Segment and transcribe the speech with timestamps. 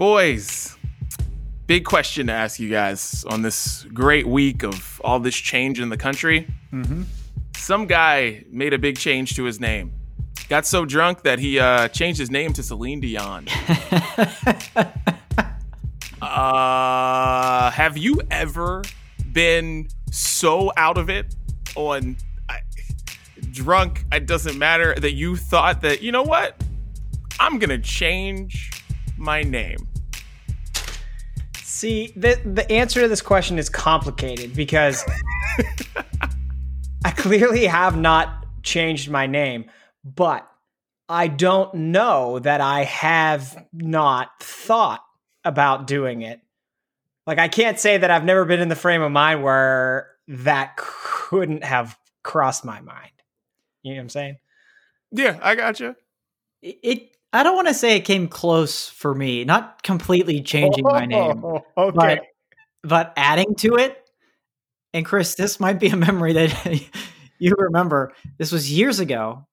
[0.00, 0.76] Boys,
[1.66, 5.90] big question to ask you guys on this great week of all this change in
[5.90, 6.48] the country.
[6.72, 7.02] Mm-hmm.
[7.54, 9.92] Some guy made a big change to his name.
[10.48, 13.46] Got so drunk that he uh, changed his name to Celine Dion.
[16.22, 18.82] uh, have you ever
[19.32, 21.34] been so out of it
[21.76, 22.16] on
[22.48, 22.60] I,
[23.50, 24.06] drunk?
[24.10, 26.58] It doesn't matter that you thought that you know what?
[27.38, 28.70] I'm gonna change
[29.18, 29.89] my name.
[31.80, 35.02] See, the the answer to this question is complicated because
[37.06, 39.64] I clearly have not changed my name,
[40.04, 40.46] but
[41.08, 45.02] I don't know that I have not thought
[45.42, 46.42] about doing it.
[47.26, 50.76] Like I can't say that I've never been in the frame of mind where that
[50.76, 53.12] couldn't have crossed my mind.
[53.82, 54.36] You know what I'm saying?
[55.12, 55.96] Yeah, I got you.
[56.60, 60.84] It, it I don't want to say it came close for me, not completely changing
[60.84, 61.94] my name, Oh, okay.
[61.94, 62.22] but
[62.82, 63.96] but adding to it.
[64.92, 66.82] And Chris, this might be a memory that
[67.38, 68.12] you remember.
[68.38, 69.46] This was years ago,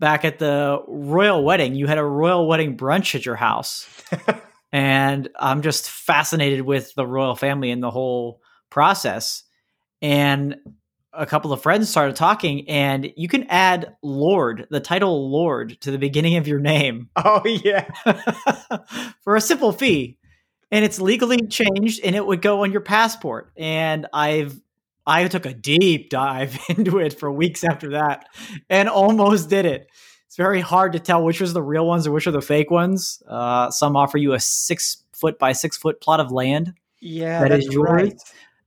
[0.00, 1.74] back at the royal wedding.
[1.76, 3.88] You had a royal wedding brunch at your house,
[4.72, 9.44] and I'm just fascinated with the royal family and the whole process.
[10.02, 10.56] And
[11.12, 15.90] a couple of friends started talking, and you can add Lord, the title Lord, to
[15.90, 17.88] the beginning of your name oh yeah.
[19.22, 20.18] for a simple fee.
[20.70, 23.52] And it's legally changed and it would go on your passport.
[23.56, 24.60] And I've
[25.06, 28.26] I took a deep dive into it for weeks after that
[28.68, 29.88] and almost did it.
[30.26, 32.70] It's very hard to tell which was the real ones or which are the fake
[32.70, 33.22] ones.
[33.26, 37.48] Uh, some offer you a six foot by six foot plot of land, Yeah, That
[37.48, 37.88] that's is yours.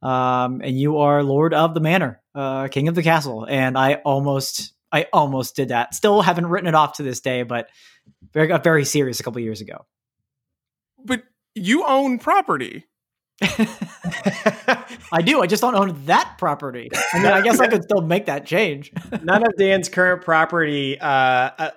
[0.01, 0.43] right.
[0.43, 3.45] um, and you are lord of the manor, uh, king of the castle.
[3.47, 5.93] And I almost, I almost did that.
[5.93, 7.69] Still haven't written it off to this day, but
[8.33, 9.85] very, got very serious a couple years ago.
[11.03, 11.23] But
[11.55, 12.85] you own property.
[15.11, 15.41] I do.
[15.41, 16.89] I just don't own that property.
[17.13, 18.91] I mean, I guess I could still make that change.
[19.23, 21.05] None of Dan's current property uh,
[21.57, 21.71] uh,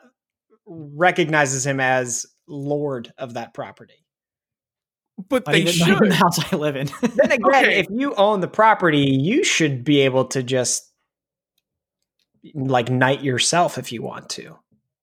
[0.67, 4.04] recognizes him as lord of that property.
[5.29, 6.11] But Not they even, not even should.
[6.11, 6.89] the house I live in.
[7.01, 7.79] Then again, Okay.
[7.79, 10.91] if you own the property, you should be able to just
[12.55, 14.57] like knight yourself if you want to.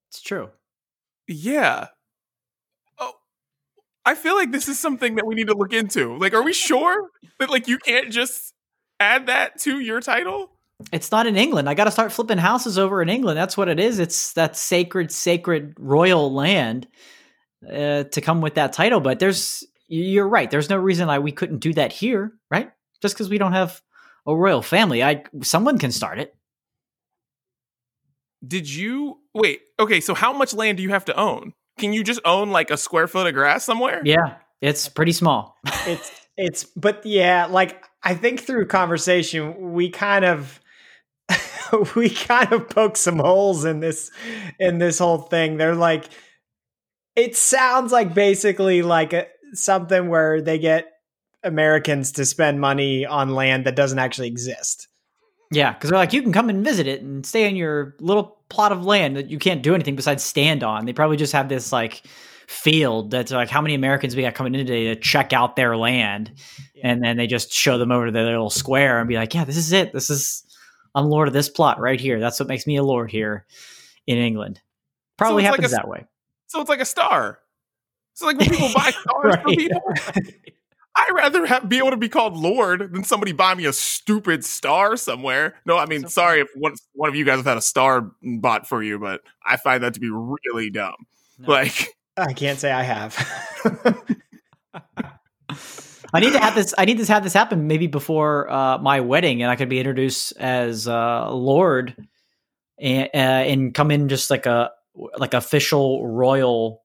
[0.10, 0.50] it's true.
[1.28, 1.88] Yeah.
[3.00, 3.14] Oh,
[4.06, 6.18] I feel like this is something that we need to look into.
[6.18, 8.54] Like, are we sure that like you can't just
[9.00, 10.52] add that to your title?
[10.92, 11.70] It's not in England.
[11.70, 13.38] I got to start flipping houses over in England.
[13.38, 13.98] That's what it is.
[14.00, 16.88] It's that sacred, sacred royal land
[17.72, 19.00] uh, to come with that title.
[19.00, 20.50] But there's, you're right.
[20.50, 22.72] There's no reason why we couldn't do that here, right?
[23.02, 23.82] Just because we don't have
[24.26, 26.34] a royal family, I someone can start it.
[28.46, 29.62] Did you wait?
[29.80, 31.54] Okay, so how much land do you have to own?
[31.78, 34.02] Can you just own like a square foot of grass somewhere?
[34.06, 35.58] Yeah, it's pretty small.
[35.88, 40.62] It's it's but yeah, like I think through conversation we kind of
[41.96, 44.10] we kind of poke some holes in this
[44.58, 45.58] in this whole thing.
[45.58, 46.06] They're like
[47.16, 50.92] it sounds like basically like a, something where they get
[51.44, 54.88] Americans to spend money on land that doesn't actually exist.
[55.52, 58.38] Yeah, because they're like, you can come and visit it and stay on your little
[58.50, 60.86] plot of land that you can't do anything besides stand on.
[60.86, 62.04] They probably just have this like
[62.48, 65.76] field that's like how many Americans we got coming in today to check out their
[65.76, 66.32] land,
[66.76, 66.90] Yeah.
[66.90, 69.44] and then they just show them over to their little square and be like, yeah,
[69.44, 69.92] this is it.
[69.94, 70.44] This is
[70.96, 72.20] I'm lord of this plot right here.
[72.20, 73.46] That's what makes me a lord here
[74.08, 74.62] in England.
[75.18, 76.06] Probably like happens a- that way.
[76.48, 77.40] So it's like a star.
[78.14, 79.46] So like when people buy stars for Right.
[79.58, 79.82] people,
[80.96, 84.44] I'd rather have, be able to be called Lord than somebody buy me a stupid
[84.44, 85.56] star somewhere.
[85.66, 88.12] No, I mean, So- sorry if one, one of you guys have had a star
[88.22, 90.96] bought for you, but I find that to be really dumb.
[91.40, 91.48] No.
[91.50, 93.16] Like, I can't say I have.
[96.14, 96.74] I need to have this.
[96.78, 99.80] I need to have this happen maybe before uh, my wedding, and I could be
[99.80, 101.96] introduced as uh, Lord,
[102.78, 104.72] and, uh, and come in just like a
[105.18, 106.81] like official royal,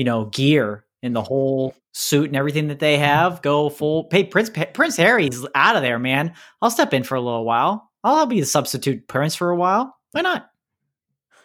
[0.00, 3.42] you know, gear in the whole suit and everything that they have.
[3.42, 4.08] Go full.
[4.10, 6.32] Hey, Prince Prince Harry's out of there, man.
[6.62, 7.90] I'll step in for a little while.
[8.02, 9.94] I'll be the substitute prince for a while.
[10.12, 10.48] Why not?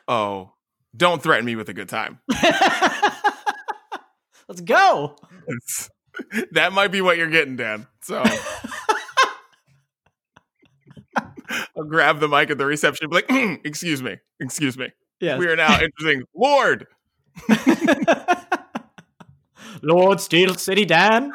[0.08, 0.54] oh,
[0.96, 2.20] don't threaten me with a good time.
[4.48, 5.18] Let's go.
[5.50, 5.90] It's-
[6.54, 7.88] that might be what you're getting, Dan.
[8.04, 8.24] So
[11.76, 14.94] I'll grab the mic at the reception and be like, "Mm, excuse me, excuse me.
[15.20, 15.40] Yes.
[15.40, 16.88] We are now introducing Lord.
[19.82, 21.32] Lord Steel City Dan.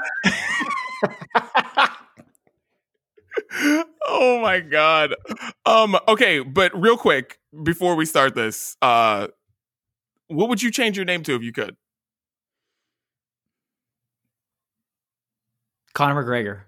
[4.06, 5.14] oh my god.
[5.66, 9.28] Um, okay, but real quick, before we start this, uh
[10.28, 11.76] what would you change your name to if you could?
[15.92, 16.60] Conor McGregor.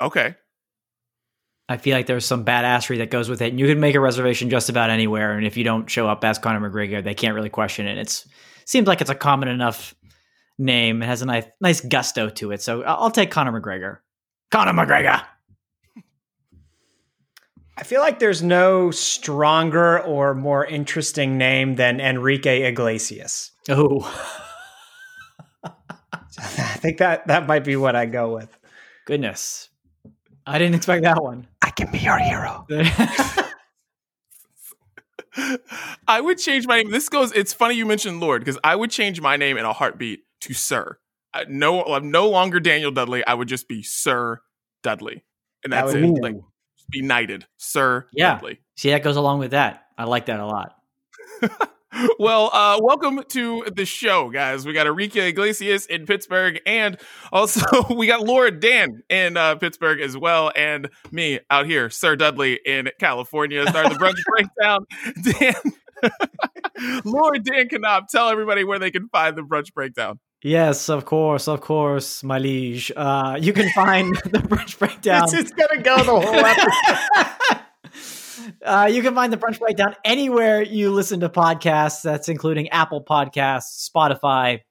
[0.00, 0.36] Okay.
[1.68, 3.50] I feel like there's some badassery that goes with it.
[3.50, 5.32] And you can make a reservation just about anywhere.
[5.32, 7.98] And if you don't show up as Conor McGregor, they can't really question it.
[7.98, 8.26] It's
[8.64, 9.94] seems like it's a common enough
[10.62, 11.02] name.
[11.02, 12.62] It has a nice nice gusto to it.
[12.62, 13.98] So I'll take Conor McGregor.
[14.50, 15.22] Conor McGregor.
[17.76, 23.50] I feel like there's no stronger or more interesting name than Enrique Iglesias.
[23.68, 24.00] Oh.
[25.64, 28.56] I think that that might be what I go with.
[29.06, 29.68] Goodness.
[30.46, 31.46] I didn't expect that one.
[31.62, 32.66] I can be your hero.
[36.06, 36.90] I would change my name.
[36.90, 37.32] This goes.
[37.32, 40.54] It's funny you mentioned Lord because I would change my name in a heartbeat to
[40.54, 40.98] Sir.
[41.34, 43.24] I, no, I'm no longer Daniel Dudley.
[43.26, 44.40] I would just be Sir
[44.82, 45.24] Dudley,
[45.64, 46.14] and that's That it.
[46.14, 46.36] be- Like
[46.90, 48.34] be knighted, Sir Yeah.
[48.34, 48.60] Dudley.
[48.76, 49.84] See, that goes along with that.
[49.96, 50.74] I like that a lot.
[52.18, 54.66] well, uh, welcome to the show, guys.
[54.66, 56.98] We got Enrique Iglesias in Pittsburgh, and
[57.32, 57.60] also
[57.94, 62.58] we got Lord Dan in uh, Pittsburgh as well, and me out here, Sir Dudley
[62.66, 63.66] in California.
[63.68, 64.86] Start the brunch breakdown.
[65.22, 70.18] Dan, Lord Dan Knopf, tell everybody where they can find the brunch breakdown.
[70.42, 72.90] Yes, of course, of course, my liege.
[72.96, 75.28] Uh, you can find the Brunch Breakdown.
[75.30, 76.44] This is gonna go the whole
[77.44, 78.52] episode.
[78.64, 82.02] uh, you can find the Brunch Breakdown anywhere you listen to podcasts.
[82.02, 84.62] That's including Apple Podcasts, Spotify,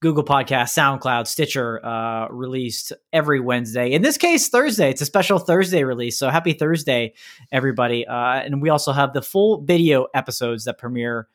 [0.00, 1.84] Google Podcasts, SoundCloud, Stitcher.
[1.84, 3.92] Uh, released every Wednesday.
[3.92, 4.88] In this case, Thursday.
[4.88, 6.18] It's a special Thursday release.
[6.18, 7.12] So happy Thursday,
[7.52, 8.06] everybody!
[8.06, 11.28] Uh, and we also have the full video episodes that premiere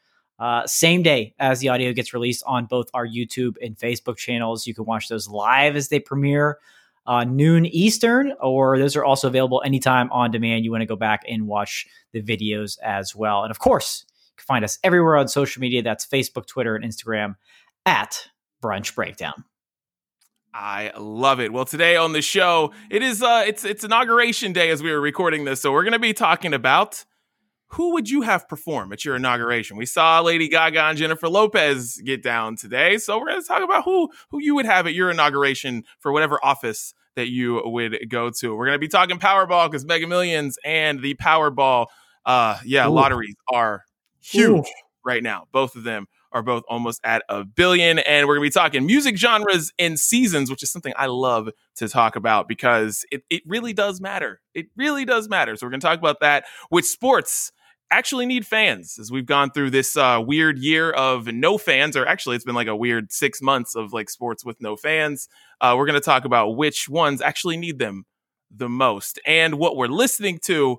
[0.44, 4.68] uh, same day as the audio gets released on both our YouTube and Facebook channels.
[4.68, 6.58] You can watch those live as they premiere
[7.06, 10.66] uh, noon Eastern, or those are also available anytime on demand.
[10.66, 13.44] You want to go back and watch the videos as well.
[13.44, 15.82] And of course, you can find us everywhere on social media.
[15.82, 17.38] That's Facebook, Twitter, and Instagram
[17.86, 18.28] at
[18.62, 19.46] Brunch Breakdown.
[20.54, 21.54] I love it.
[21.54, 25.00] Well, today on the show, it is uh it's it's inauguration day as we were
[25.00, 25.62] recording this.
[25.62, 27.06] So we're going to be talking about
[27.74, 29.78] who would you have perform at your inauguration?
[29.78, 32.98] We saw Lady Gaga and Jennifer Lopez get down today.
[32.98, 36.12] So we're going to talk about who who you would have at your inauguration for
[36.12, 38.56] whatever office that you would go to.
[38.56, 41.88] We're going to be talking Powerball cuz Mega Millions and the Powerball
[42.26, 42.92] uh yeah, Ooh.
[42.92, 43.84] lotteries are
[44.22, 44.74] huge Ooh.
[45.04, 45.48] right now.
[45.52, 48.00] Both of them are both almost at a billion.
[48.00, 51.50] And we're going to be talking music genres and seasons, which is something I love
[51.76, 54.42] to talk about because it, it really does matter.
[54.54, 55.56] It really does matter.
[55.56, 57.52] So we're going to talk about that, with sports
[57.94, 62.06] actually need fans as we've gone through this uh, weird year of no fans, or
[62.06, 65.28] actually, it's been like a weird six months of like sports with no fans.
[65.62, 68.06] Uh, we're going to talk about which ones actually need them
[68.56, 70.78] the most and what we're listening to.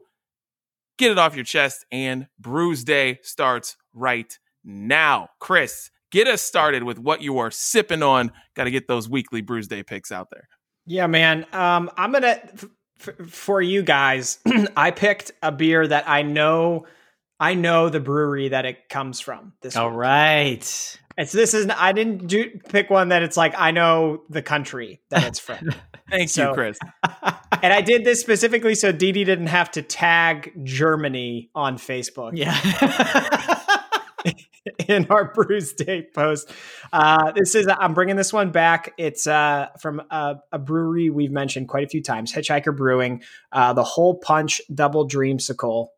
[0.99, 5.29] Get it off your chest, and Brews Day starts right now.
[5.41, 8.31] Chris, get us started with what you are sipping on.
[8.55, 10.49] Got to get those weekly Brews Day picks out there.
[10.87, 11.47] Yeah, man.
[11.53, 12.67] Um, I'm gonna f-
[13.01, 14.39] f- for you guys.
[14.77, 16.87] I picked a beer that I know,
[17.41, 19.53] I know the brewery that it comes from.
[19.61, 19.99] This All week.
[19.99, 20.99] right.
[21.17, 25.01] It's this is I didn't do pick one that it's like I know the country
[25.11, 25.71] that it's from,
[26.11, 26.79] Thank So- you, Chris.
[27.63, 32.33] and I did this specifically so Dee Dee didn't have to tag Germany on Facebook.
[32.35, 32.59] Yeah.
[34.89, 36.51] in our Brews Day post.
[36.93, 38.93] Uh, this is I'm bringing this one back.
[38.97, 43.23] It's uh, from a, a brewery we've mentioned quite a few times, Hitchhiker Brewing.
[43.53, 45.89] Uh, the Whole Punch Double Dreamsicle.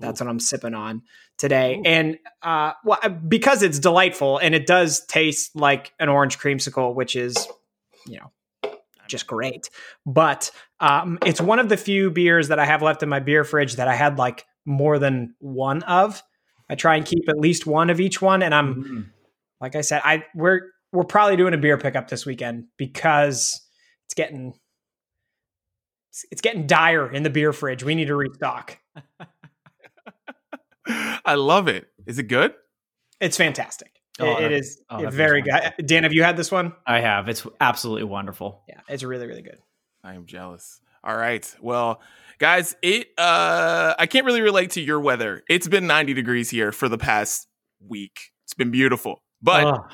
[0.00, 1.02] That's what I'm sipping on
[1.38, 1.82] today, Ooh.
[1.84, 7.16] and uh, well, because it's delightful and it does taste like an orange creamsicle, which
[7.16, 7.46] is,
[8.06, 8.72] you know,
[9.08, 9.68] just great.
[10.06, 13.44] But um, it's one of the few beers that I have left in my beer
[13.44, 16.22] fridge that I had like more than one of.
[16.68, 19.06] I try and keep at least one of each one, and I'm Mhm.
[19.60, 20.60] like I said, I we're
[20.92, 23.60] we're probably doing a beer pickup this weekend because
[24.06, 24.54] it's getting
[26.30, 27.82] it's getting dire in the beer fridge.
[27.84, 28.78] We need to restock.
[31.24, 31.86] I love it.
[32.06, 32.54] Is it good?
[33.20, 33.92] It's fantastic.
[34.18, 35.86] Oh, It- it that- is oh, very good.
[35.86, 36.72] Dan, have you had this one?
[36.86, 37.28] I have.
[37.28, 38.62] It's absolutely wonderful.
[38.68, 39.58] Yeah, it's really really good.
[40.04, 40.80] I am jealous.
[41.02, 41.54] All right.
[41.60, 42.00] Well,
[42.38, 45.42] guys, it uh I can't really relate to your weather.
[45.48, 47.48] It's been 90 degrees here for the past
[47.86, 48.32] week.
[48.44, 49.22] It's been beautiful.
[49.42, 49.90] But Ugh.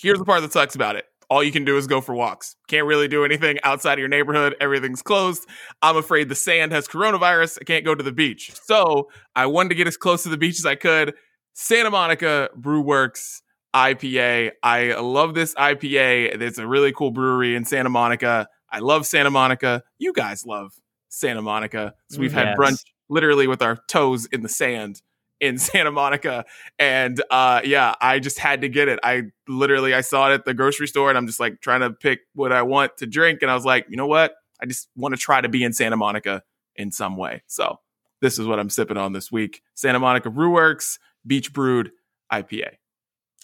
[0.00, 1.06] here's the part that sucks about it.
[1.34, 2.54] All you can do is go for walks.
[2.68, 4.54] Can't really do anything outside of your neighborhood.
[4.60, 5.48] Everything's closed.
[5.82, 7.58] I'm afraid the sand has coronavirus.
[7.60, 8.52] I can't go to the beach.
[8.62, 11.12] So I wanted to get as close to the beach as I could.
[11.52, 13.42] Santa Monica Brew Works
[13.74, 14.52] IPA.
[14.62, 16.40] I love this IPA.
[16.40, 18.46] It's a really cool brewery in Santa Monica.
[18.70, 19.82] I love Santa Monica.
[19.98, 20.70] You guys love
[21.08, 21.94] Santa Monica.
[22.10, 25.02] So we've had brunch literally with our toes in the sand
[25.44, 26.44] in Santa Monica.
[26.78, 28.98] And uh, yeah, I just had to get it.
[29.02, 31.90] I literally I saw it at the grocery store and I'm just like trying to
[31.90, 33.40] pick what I want to drink.
[33.42, 34.34] And I was like, you know what?
[34.60, 36.42] I just want to try to be in Santa Monica
[36.76, 37.42] in some way.
[37.46, 37.78] So
[38.20, 39.60] this is what I'm sipping on this week.
[39.74, 41.90] Santa Monica Brew Works Beach Brewed
[42.32, 42.70] IPA.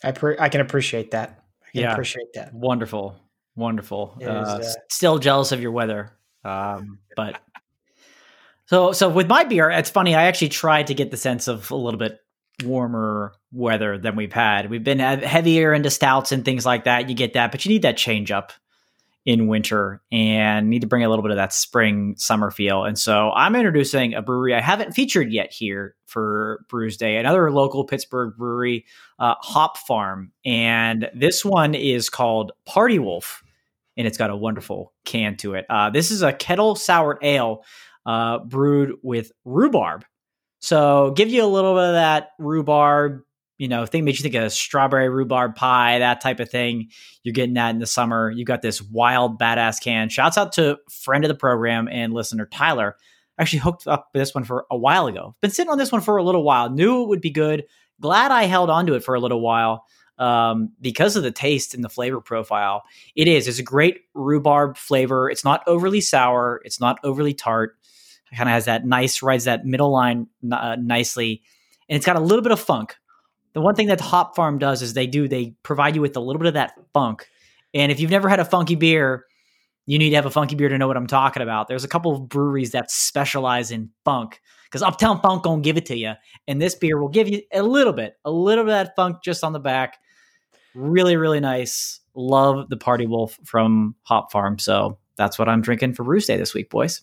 [0.03, 1.45] I pre- I can appreciate that.
[1.63, 1.93] I can Yeah.
[1.93, 2.55] appreciate that.
[2.55, 3.17] Wonderful,
[3.55, 4.17] wonderful.
[4.19, 6.13] It is, uh, uh, still jealous of your weather,
[6.45, 7.41] um, but
[8.71, 10.15] so so with my beer, it's funny.
[10.15, 12.21] I actually tried to get the sense of a little bit
[12.63, 14.71] warmer weather than we've had.
[14.71, 17.09] We've been heavier into stouts and things like that.
[17.09, 18.53] You get that, but you need that change up
[19.27, 22.85] in winter and need to bring a little bit of that spring summer feel.
[22.85, 27.51] And so I'm introducing a brewery I haven't featured yet here for Brews Day, another
[27.51, 28.87] local Pittsburgh brewery,
[29.19, 30.31] uh, Hop Farm.
[30.45, 33.43] And this one is called Party Wolf,
[33.97, 35.67] and it's got a wonderful can to it.
[35.69, 37.65] Uh, this is a kettle soured ale
[38.11, 40.05] uh, brewed with rhubarb.
[40.59, 43.21] So give you a little bit of that rhubarb,
[43.57, 46.89] you know, thing makes you think of a strawberry rhubarb pie, that type of thing.
[47.23, 48.29] You're getting that in the summer.
[48.29, 50.09] You got this wild badass can.
[50.09, 52.97] Shouts out to friend of the program and listener Tyler.
[53.39, 55.37] Actually hooked up this one for a while ago.
[55.41, 56.69] Been sitting on this one for a little while.
[56.69, 57.65] Knew it would be good.
[58.01, 59.85] Glad I held onto it for a little while
[60.21, 62.85] um, because of the taste and the flavor profile.
[63.17, 63.49] It is.
[63.49, 65.31] It's a great rhubarb flavor.
[65.31, 66.61] It's not overly sour.
[66.65, 67.77] It's not overly tart.
[68.31, 71.43] It kind of has that nice, rides that middle line uh, nicely,
[71.89, 72.95] and it's got a little bit of funk.
[73.55, 76.21] The one thing that Hop Farm does is they do they provide you with a
[76.21, 77.27] little bit of that funk.
[77.75, 79.25] And if you've never had a funky beer,
[79.87, 81.67] you need to have a funky beer to know what I'm talking about.
[81.67, 85.87] There's a couple of breweries that specialize in funk because Uptown Funk gonna give it
[85.87, 86.13] to you,
[86.47, 89.25] and this beer will give you a little bit, a little bit of that funk
[89.25, 89.99] just on the back.
[90.75, 92.01] Really, really nice.
[92.15, 94.59] Love the Party Wolf from Hop Farm.
[94.59, 97.03] So that's what I'm drinking for Brews Day this week, boys.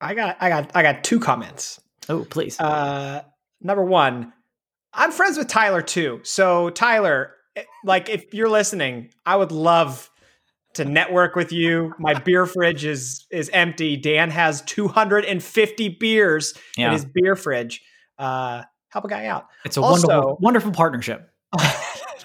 [0.00, 1.80] I got I got I got two comments.
[2.08, 2.58] Oh, please.
[2.58, 3.22] Uh,
[3.60, 4.32] number one,
[4.92, 6.20] I'm friends with Tyler too.
[6.24, 10.10] So Tyler, eh, like if you're listening, I would love
[10.74, 11.94] to network with you.
[11.98, 13.96] My beer fridge is is empty.
[13.96, 17.82] Dan has 250 beers in his beer fridge.
[18.18, 19.46] Uh, help a guy out.
[19.64, 21.28] it's a also- wonderful, wonderful partnership.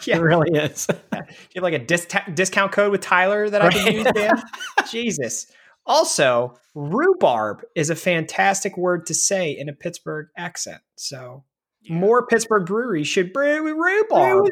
[0.15, 0.87] It really is.
[0.87, 1.23] Do you
[1.55, 4.41] have like a dis- discount code with Tyler that I can use, Dan?
[4.91, 5.47] Jesus.
[5.85, 10.81] Also, rhubarb is a fantastic word to say in a Pittsburgh accent.
[10.95, 11.43] So
[11.89, 14.45] more Pittsburgh breweries should brew with rhubarb.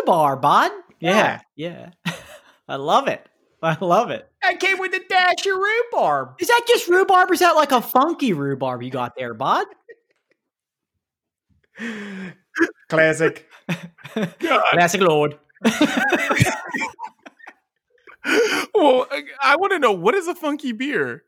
[0.00, 0.72] Rhubarb, bud.
[1.00, 1.40] Yeah.
[1.56, 2.12] Yeah, yeah.
[2.68, 3.26] I love it.
[3.62, 4.28] I love it.
[4.42, 6.36] I came with a dash of rhubarb.
[6.40, 9.66] Is that just rhubarb or is that like a funky rhubarb you got there, bud?
[12.88, 13.48] Classic.
[14.14, 14.62] God.
[14.70, 15.38] Classic Lord.
[15.64, 15.74] well,
[19.10, 21.22] I, I want to know what is a funky beer.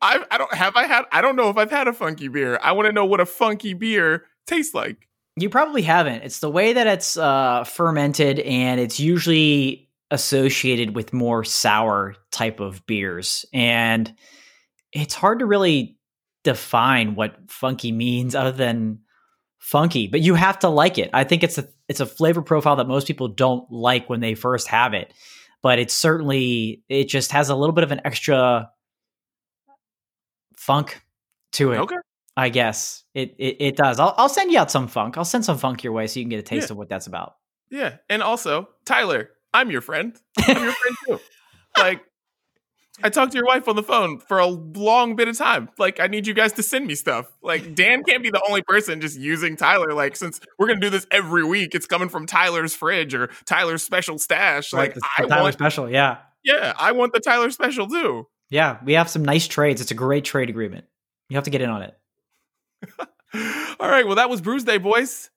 [0.00, 2.58] I I don't have I had I don't know if I've had a funky beer.
[2.62, 5.08] I want to know what a funky beer tastes like.
[5.36, 6.22] You probably haven't.
[6.22, 12.60] It's the way that it's uh, fermented, and it's usually associated with more sour type
[12.60, 13.44] of beers.
[13.52, 14.14] And
[14.92, 15.98] it's hard to really
[16.44, 19.00] define what funky means other than
[19.64, 21.08] funky, but you have to like it.
[21.14, 24.34] I think it's a it's a flavor profile that most people don't like when they
[24.34, 25.12] first have it,
[25.62, 28.70] but it's certainly it just has a little bit of an extra
[30.56, 31.00] funk
[31.52, 31.78] to it.
[31.78, 31.96] Okay.
[32.36, 33.98] I guess it, it it does.
[34.00, 35.16] I'll I'll send you out some funk.
[35.16, 36.74] I'll send some funk your way so you can get a taste Yeah.
[36.74, 37.36] of what that's about.
[37.70, 40.14] Yeah, and also Tyler, I'm your friend.
[40.38, 41.20] I'm your friend too.
[41.76, 42.02] Like,
[43.02, 45.68] I talked to your wife on the phone for a long bit of time.
[45.78, 47.26] Like, I need you guys to send me stuff.
[47.42, 49.92] Like, Dan can't be the only person just using Tyler.
[49.92, 53.82] Like, since we're gonna do this every week, it's coming from Tyler's fridge or Tyler's
[53.82, 54.72] special stash.
[54.72, 58.28] Like, the, Tyler want, special, yeah, yeah, I want the Tyler special too.
[58.48, 58.78] yeah.
[58.84, 59.80] We have some nice trades.
[59.80, 60.84] It's a great trade agreement.
[61.28, 61.98] You have to get in on it.
[63.80, 65.30] All right, well, that was Brews Day, boys.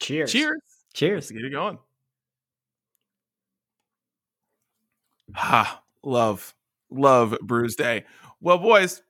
[0.00, 0.32] Cheers.
[0.32, 0.60] Cheers.
[0.94, 1.30] Cheers.
[1.30, 1.78] Let's get it going.
[5.34, 6.54] Ha, love,
[6.90, 8.04] love Brews Day.
[8.40, 9.02] Well, boys,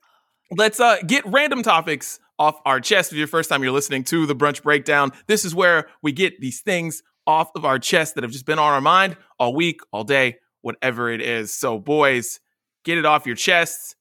[0.51, 3.11] let's uh get random topics off our chest.
[3.11, 6.39] If you're first time you're listening to the brunch breakdown, this is where we get
[6.39, 9.81] these things off of our chest that have just been on our mind all week,
[9.91, 11.53] all day, whatever it is.
[11.53, 12.39] So, boys,
[12.85, 13.95] get it off your chests.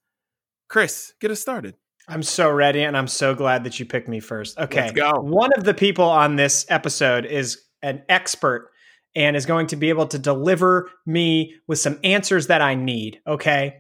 [0.69, 1.75] Chris, get us started.
[2.09, 4.59] I'm so ready, and I'm so glad that you picked me first.
[4.59, 4.83] Okay.
[4.83, 5.11] Let's go.
[5.21, 8.71] One of the people on this episode is an expert
[9.17, 13.21] and is going to be able to deliver me with some answers that I need.
[13.27, 13.79] Okay.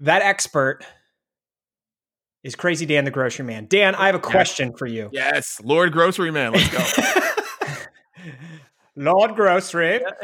[0.00, 0.80] That expert
[2.42, 3.66] is Crazy Dan the Grocery Man.
[3.66, 5.10] Dan, I have a question for you.
[5.12, 6.78] Yes, Lord Grocery Man, let's go.
[8.96, 10.00] Lord Grocery,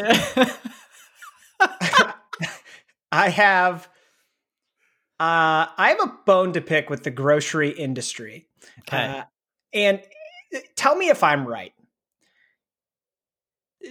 [3.13, 3.87] I have
[5.21, 8.49] uh I have a bone to pick with the grocery industry.
[8.81, 9.19] okay.
[9.19, 9.25] Uh,
[9.75, 10.01] and
[10.75, 11.75] tell me if I'm right.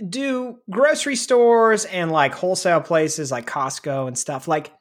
[0.10, 4.72] Do grocery stores and like wholesale places like Costco and stuff like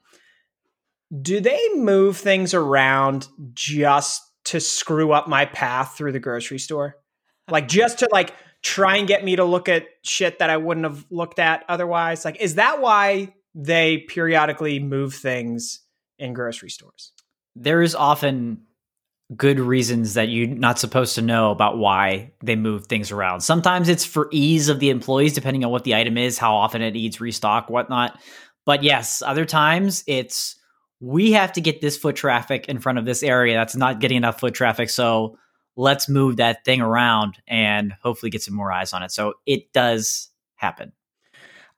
[1.22, 6.96] do they move things around just to screw up my path through the grocery store?
[7.48, 10.84] Like just to like try and get me to look at shit that I wouldn't
[10.84, 12.24] have looked at otherwise?
[12.24, 15.80] Like is that why they periodically move things
[16.18, 17.12] in grocery stores?
[17.54, 18.62] There is often
[19.36, 23.40] good reasons that you're not supposed to know about why they move things around.
[23.40, 26.82] Sometimes it's for ease of the employees, depending on what the item is, how often
[26.82, 28.18] it needs restock, whatnot.
[28.66, 30.56] But yes, other times it's
[31.00, 34.16] we have to get this foot traffic in front of this area that's not getting
[34.16, 34.88] enough foot traffic.
[34.90, 35.38] So
[35.76, 39.10] let's move that thing around and hopefully get some more eyes on it.
[39.10, 40.92] So it does happen.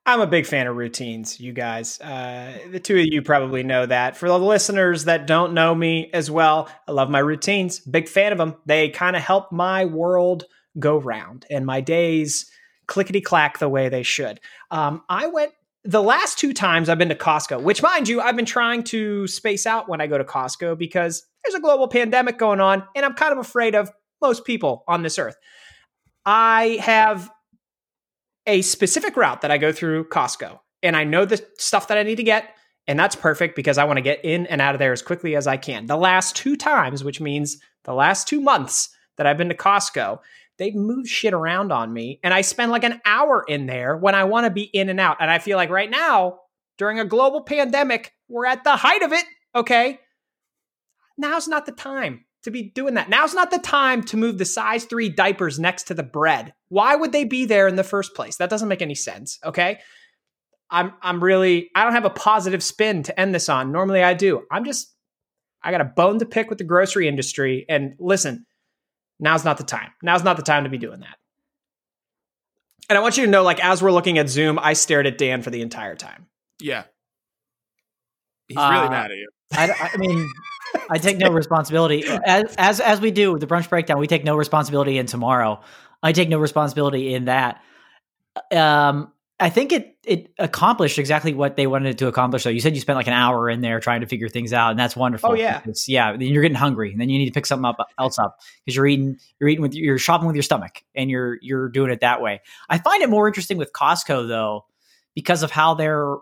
[0.09, 2.01] I'm a big fan of routines, you guys.
[2.01, 4.17] Uh, the two of you probably know that.
[4.17, 7.81] For the listeners that don't know me as well, I love my routines.
[7.81, 8.55] Big fan of them.
[8.67, 10.45] They kind of help my world
[10.79, 12.49] go round and my days
[12.87, 14.39] clickety clack the way they should.
[14.71, 18.37] Um, I went the last two times I've been to Costco, which, mind you, I've
[18.37, 22.39] been trying to space out when I go to Costco because there's a global pandemic
[22.39, 23.91] going on and I'm kind of afraid of
[24.23, 25.37] most people on this earth.
[26.25, 27.29] I have
[28.47, 32.03] a specific route that I go through Costco and I know the stuff that I
[32.03, 32.55] need to get.
[32.89, 35.35] And that's perfect because I want to get in and out of there as quickly
[35.35, 35.87] as I can.
[35.87, 40.21] The last two times, which means the last two months that I've been to Costco,
[40.59, 42.21] they've moved shit around on me.
[42.23, 45.01] And I spend like an hour in there when I want to be in and
[45.01, 45.17] out.
[45.19, 46.41] And I feel like right now,
[46.79, 49.25] during a global pandemic, we're at the height of it.
[49.55, 49.99] Okay.
[51.19, 53.09] Now's not the time to be doing that.
[53.09, 56.55] Now's not the time to move the size three diapers next to the bread.
[56.69, 58.39] Why would they be there in the first place?
[58.39, 59.39] That doesn't make any sense.
[59.45, 59.79] Okay.
[60.71, 63.71] I'm I'm really I don't have a positive spin to end this on.
[63.71, 64.43] Normally I do.
[64.51, 64.93] I'm just
[65.63, 67.67] I got a bone to pick with the grocery industry.
[67.69, 68.47] And listen,
[69.21, 69.91] now's not the time.
[70.03, 71.17] Now's not the time to be doing that.
[72.89, 75.19] And I want you to know, like, as we're looking at Zoom, I stared at
[75.19, 76.27] Dan for the entire time.
[76.61, 76.85] Yeah.
[78.47, 79.29] He's really Uh, mad at you.
[79.53, 80.29] I, I mean,
[80.91, 83.99] I take no responsibility as as as we do the brunch breakdown.
[83.99, 85.61] We take no responsibility in tomorrow.
[86.03, 87.63] I take no responsibility in that.
[88.53, 92.45] Um, I think it it accomplished exactly what they wanted it to accomplish.
[92.45, 94.71] Though you said you spent like an hour in there trying to figure things out,
[94.71, 95.31] and that's wonderful.
[95.31, 95.61] Oh, yeah.
[95.87, 96.13] Yeah.
[96.13, 98.77] Then you're getting hungry, and then you need to pick something up else up because
[98.77, 102.01] you're eating you're eating with you're shopping with your stomach, and you're you're doing it
[102.01, 102.41] that way.
[102.71, 104.65] I find it more interesting with Costco though
[105.15, 106.17] because of how their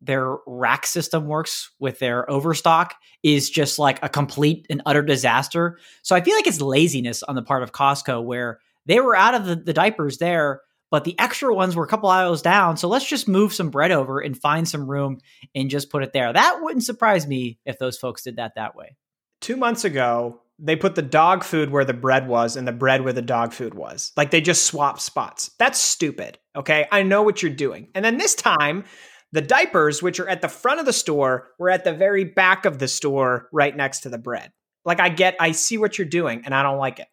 [0.00, 5.78] their rack system works with their overstock is just like a complete and utter disaster.
[6.02, 9.34] So I feel like it's laziness on the part of Costco where they were out
[9.34, 12.76] of the, the diapers there, but the extra ones were a couple aisles down.
[12.76, 15.18] So let's just move some bread over and find some room
[15.54, 16.32] and just put it there.
[16.32, 18.96] That wouldn't surprise me if those folks did that that way.
[19.40, 23.02] Two months ago, they put the dog food where the bread was and the bread
[23.02, 24.12] where the dog food was.
[24.16, 25.50] Like they just swapped spots.
[25.58, 26.38] That's stupid.
[26.56, 26.86] Okay.
[26.90, 27.88] I know what you're doing.
[27.94, 28.84] And then this time,
[29.32, 32.64] the diapers, which are at the front of the store, were at the very back
[32.64, 34.52] of the store right next to the bread.
[34.84, 37.08] Like I get, I see what you're doing and I don't like it.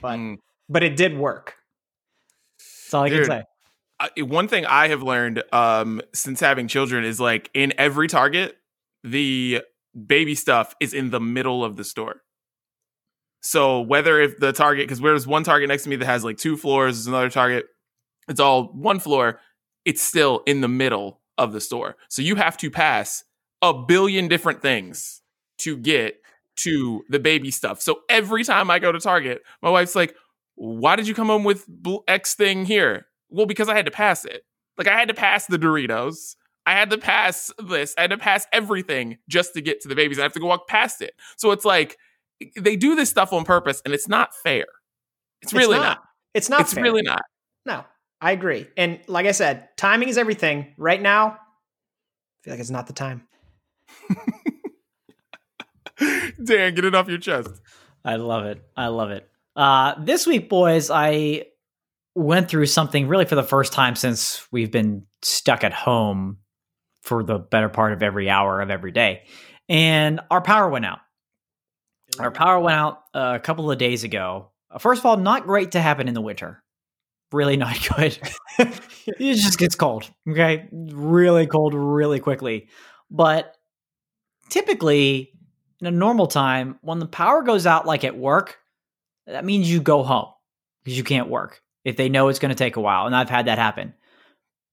[0.00, 0.36] But, Mm.
[0.68, 1.54] but it did work.
[2.58, 3.26] That's all I Dude.
[3.26, 3.44] can
[4.16, 4.22] say.
[4.22, 8.56] One thing I have learned um, since having children is like in every Target,
[9.02, 9.62] the
[10.06, 12.22] baby stuff is in the middle of the store.
[13.42, 16.36] So whether if the Target, because there's one Target next to me that has like
[16.38, 17.66] two floors, there's another Target,
[18.28, 19.40] it's all one floor.
[19.88, 21.96] It's still in the middle of the store.
[22.10, 23.24] So you have to pass
[23.62, 25.22] a billion different things
[25.60, 26.20] to get
[26.56, 27.80] to the baby stuff.
[27.80, 30.14] So every time I go to Target, my wife's like,
[30.56, 31.64] "Why did you come home with
[32.06, 34.42] X thing here?" Well, because I had to pass it.
[34.76, 36.36] Like I had to pass the Doritos.
[36.66, 37.94] I had to pass this.
[37.96, 40.18] I had to pass everything just to get to the babies.
[40.18, 41.14] I have to go walk past it.
[41.38, 41.96] So it's like
[42.60, 44.66] they do this stuff on purpose, and it's not fair.
[45.40, 46.02] It's really not.
[46.34, 46.82] It's not It's fair.
[46.82, 47.22] really not.
[47.64, 47.84] No,
[48.20, 48.66] I agree.
[48.76, 50.74] And like I said, timing is everything.
[50.76, 51.36] Right now, I
[52.42, 53.22] feel like it's not the time.
[55.98, 57.50] Dan, get it off your chest.
[58.04, 58.62] I love it.
[58.76, 59.28] I love it.
[59.56, 61.46] Uh, this week, boys, I
[62.14, 66.38] went through something really for the first time since we've been stuck at home
[67.02, 69.22] for the better part of every hour of every day.
[69.68, 70.98] And our power went out.
[72.18, 74.50] Our power went out uh, a couple of days ago.
[74.70, 76.62] Uh, First of all, not great to happen in the winter.
[77.32, 78.18] Really not good.
[78.58, 80.10] it just gets cold.
[80.28, 80.68] Okay.
[80.72, 82.68] Really cold really quickly.
[83.10, 83.54] But
[84.50, 85.32] typically,
[85.80, 88.58] in a normal time, when the power goes out, like at work,
[89.26, 90.28] that means you go home
[90.82, 93.06] because you can't work if they know it's going to take a while.
[93.06, 93.94] And I've had that happen.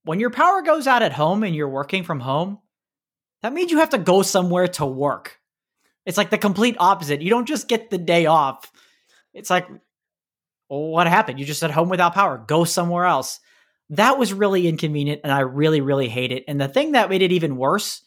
[0.03, 2.59] When your power goes out at home and you're working from home,
[3.41, 5.39] that means you have to go somewhere to work.
[6.05, 7.21] It's like the complete opposite.
[7.21, 8.71] You don't just get the day off.
[9.33, 9.67] It's like
[10.69, 11.39] well, what happened?
[11.39, 12.37] You just at home without power.
[12.37, 13.39] Go somewhere else.
[13.91, 16.43] That was really inconvenient, and I really, really hate it.
[16.47, 18.01] And the thing that made it even worse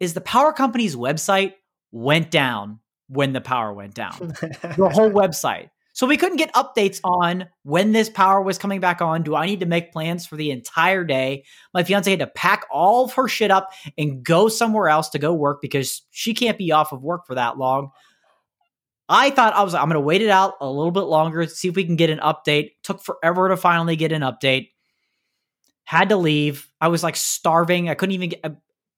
[0.00, 1.54] is the power company's website
[1.92, 4.16] went down when the power went down.
[4.18, 5.68] the whole website.
[5.94, 9.22] So we couldn't get updates on when this power was coming back on.
[9.22, 11.44] Do I need to make plans for the entire day?
[11.72, 15.20] My fiance had to pack all of her shit up and go somewhere else to
[15.20, 17.90] go work because she can't be off of work for that long.
[19.08, 21.68] I thought I was I'm going to wait it out a little bit longer, see
[21.68, 22.72] if we can get an update.
[22.82, 24.70] Took forever to finally get an update.
[25.84, 26.68] Had to leave.
[26.80, 27.90] I was like starving.
[27.90, 28.50] I couldn't even get uh,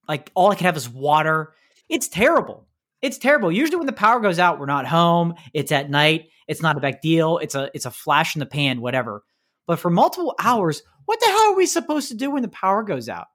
[0.09, 1.55] like all I could have is water.
[1.89, 2.67] It's terrible.
[3.03, 3.51] It's terrible.
[3.51, 5.35] Usually when the power goes out, we're not home.
[5.53, 6.29] It's at night.
[6.47, 7.39] It's not a big deal.
[7.39, 9.25] It's a it's a flash in the pan, whatever.
[9.67, 12.85] But for multiple hours, what the hell are we supposed to do when the power
[12.85, 13.27] goes out?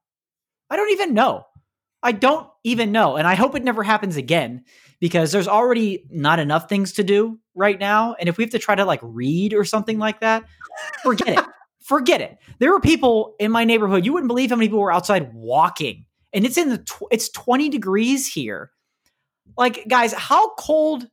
[0.69, 1.45] I don't even know.
[2.03, 3.15] I don't even know.
[3.15, 4.63] And I hope it never happens again
[4.99, 8.15] because there's already not enough things to do right now.
[8.19, 10.43] And if we have to try to like read or something like that,
[11.03, 11.45] forget it.
[11.83, 12.37] Forget it.
[12.59, 14.05] There were people in my neighborhood.
[14.05, 17.27] You wouldn't believe how many people were outside walking, and it's in the tw- it's
[17.29, 18.71] 20 degrees here.
[19.57, 21.07] Like, guys, how cold,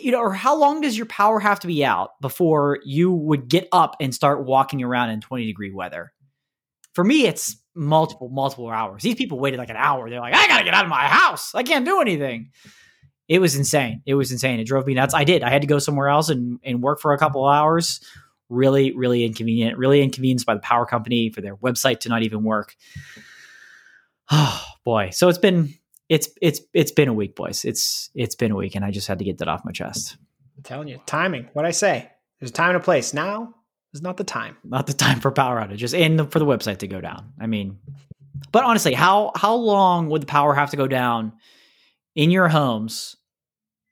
[0.00, 3.46] you know, or how long does your power have to be out before you would
[3.46, 6.14] get up and start walking around in 20 degree weather?
[6.94, 9.02] For me, it's multiple, multiple hours.
[9.02, 10.08] These people waited like an hour.
[10.08, 11.54] They're like, I gotta get out of my house.
[11.54, 12.50] I can't do anything.
[13.28, 14.02] It was insane.
[14.06, 14.60] It was insane.
[14.60, 15.14] It drove me nuts.
[15.14, 15.42] I did.
[15.42, 18.00] I had to go somewhere else and, and work for a couple hours.
[18.50, 19.78] Really, really inconvenient.
[19.78, 22.76] Really inconvenienced by the power company for their website to not even work.
[24.30, 25.10] Oh boy.
[25.10, 25.74] So it's been
[26.08, 27.64] it's it's it's been a week, boys.
[27.64, 30.18] It's it's been a week, and I just had to get that off my chest.
[30.56, 31.48] I'm telling you, timing.
[31.54, 32.10] What I say?
[32.38, 33.14] There's a time and a place.
[33.14, 33.54] Now
[33.94, 34.56] is not the time.
[34.64, 37.32] Not the time for power outages and for the website to go down.
[37.40, 37.78] I mean,
[38.52, 41.32] but honestly, how how long would the power have to go down
[42.14, 43.16] in your homes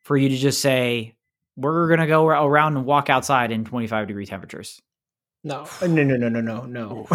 [0.01, 1.17] for you to just say
[1.57, 4.83] we're gonna go around and walk outside in 25 degree temperatures?
[5.45, 7.09] No, no, no, no, no, no, no.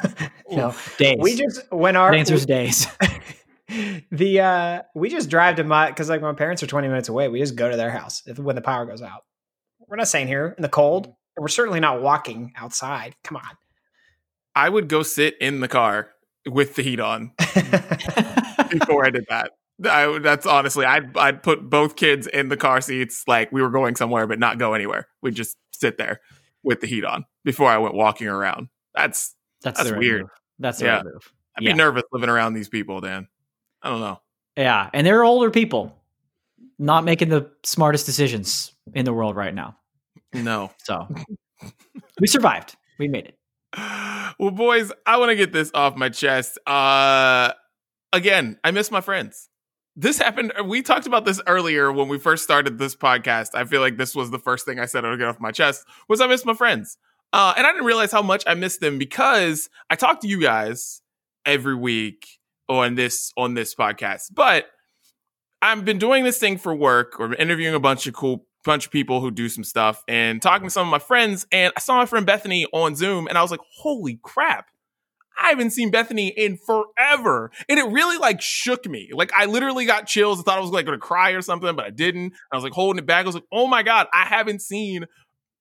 [0.50, 0.74] no.
[0.98, 1.16] Days.
[1.18, 2.86] We just when our answer's days.
[4.10, 7.28] the uh we just drive to my because like my parents are 20 minutes away
[7.28, 9.22] we just go to their house if, when the power goes out
[9.86, 13.56] we're not staying here in the cold we're certainly not walking outside come on
[14.54, 16.10] I would go sit in the car
[16.46, 17.32] with the heat on
[18.70, 19.52] before I did that.
[19.88, 23.70] I, that's honestly, I'd I'd put both kids in the car seats like we were
[23.70, 25.06] going somewhere, but not go anywhere.
[25.22, 26.20] We'd just sit there
[26.62, 28.68] with the heat on before I went walking around.
[28.94, 30.20] That's That's That's right weird.
[30.22, 30.30] move.
[30.58, 30.96] That's the Yeah.
[30.96, 31.32] right move.
[31.56, 31.72] I'd Yeah.
[31.72, 33.28] be nervous living around these people, Dan.
[33.82, 34.20] I don't know.
[34.56, 35.96] Yeah, and they're older people,
[36.78, 39.76] not making the smartest decisions in the world right now.
[40.32, 40.70] No.
[40.84, 41.08] So
[42.20, 42.76] we survived.
[42.98, 43.38] We made it.
[44.38, 46.58] well, boys, I want to get this off my chest.
[46.66, 47.52] Uh
[48.12, 49.48] again, I miss my friends.
[49.96, 50.52] This happened.
[50.64, 53.50] We talked about this earlier when we first started this podcast.
[53.54, 55.50] I feel like this was the first thing I said I would get off my
[55.52, 56.96] chest was I miss my friends.
[57.32, 60.40] Uh, and I didn't realize how much I missed them because I talk to you
[60.40, 61.02] guys
[61.44, 62.26] every week
[62.68, 64.32] on this on this podcast.
[64.32, 64.66] But
[65.62, 68.92] I've been doing this thing for work or interviewing a bunch of cool bunch of
[68.92, 71.46] people who do some stuff and talking to some of my friends.
[71.50, 74.66] And I saw my friend Bethany on Zoom and I was like, holy crap.
[75.42, 77.50] I haven't seen Bethany in forever.
[77.68, 79.08] And it really like shook me.
[79.12, 80.38] Like I literally got chills.
[80.38, 82.34] I thought I was like gonna cry or something, but I didn't.
[82.52, 83.24] I was like holding it back.
[83.24, 85.06] I was like, oh my God, I haven't seen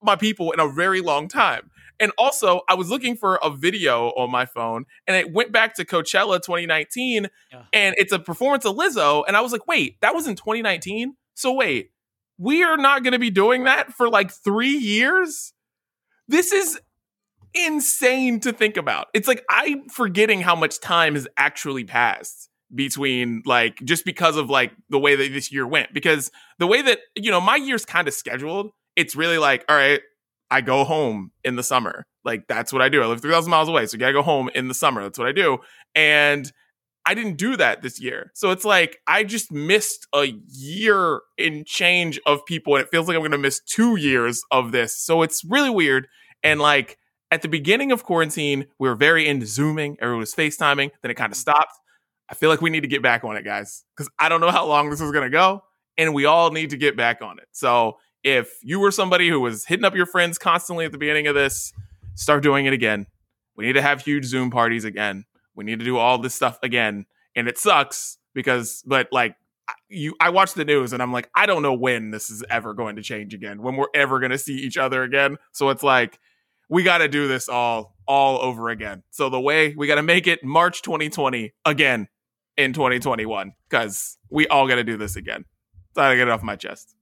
[0.01, 1.69] my people in a very long time.
[2.01, 5.75] And also, I was looking for a video on my phone and it went back
[5.75, 7.63] to Coachella 2019 Yeah.
[7.73, 9.23] and it's a performance of Lizzo.
[9.27, 11.15] And I was like, wait, that was in 2019?
[11.35, 11.91] So wait,
[12.39, 15.53] we are not going to be doing that for like three years?
[16.27, 16.79] This is
[17.53, 19.07] insane to think about.
[19.13, 24.49] It's like I'm forgetting how much time has actually passed between like just because of
[24.49, 25.93] like the way that this year went.
[25.93, 29.75] Because the way that, you know, my year's kind of scheduled, it's really like, all
[29.75, 30.01] right,
[30.49, 32.05] I go home in the summer.
[32.23, 33.01] Like that's what I do.
[33.01, 33.85] I live 3,000 miles away.
[33.85, 35.03] So I gotta go home in the summer.
[35.03, 35.57] That's what I do.
[35.93, 36.51] And
[37.05, 38.31] I didn't do that this year.
[38.35, 42.75] So it's like I just missed a year in change of people.
[42.75, 44.97] And it feels like I'm gonna miss two years of this.
[44.97, 46.07] So it's really weird.
[46.43, 46.97] And like
[47.31, 49.97] at the beginning of quarantine, we were very into Zooming.
[50.01, 50.91] Everyone was FaceTiming.
[51.01, 51.51] Then it kind of mm-hmm.
[51.51, 51.73] stopped.
[52.29, 54.51] I feel like we need to get back on it, guys, because I don't know
[54.51, 55.63] how long this is going to go.
[55.97, 57.47] And we all need to get back on it.
[57.51, 61.27] So if you were somebody who was hitting up your friends constantly at the beginning
[61.27, 61.73] of this,
[62.15, 63.07] start doing it again.
[63.55, 65.25] We need to have huge Zoom parties again.
[65.55, 67.05] We need to do all this stuff again.
[67.35, 69.35] And it sucks because, but like,
[69.87, 72.73] you, I watch the news and I'm like, I don't know when this is ever
[72.73, 75.37] going to change again, when we're ever going to see each other again.
[75.51, 76.19] So it's like,
[76.69, 79.03] we got to do this all all over again.
[79.11, 82.07] So the way we got to make it March 2020 again
[82.57, 85.45] in 2021 because we all got to do this again.
[85.95, 86.95] So I got to get it off my chest.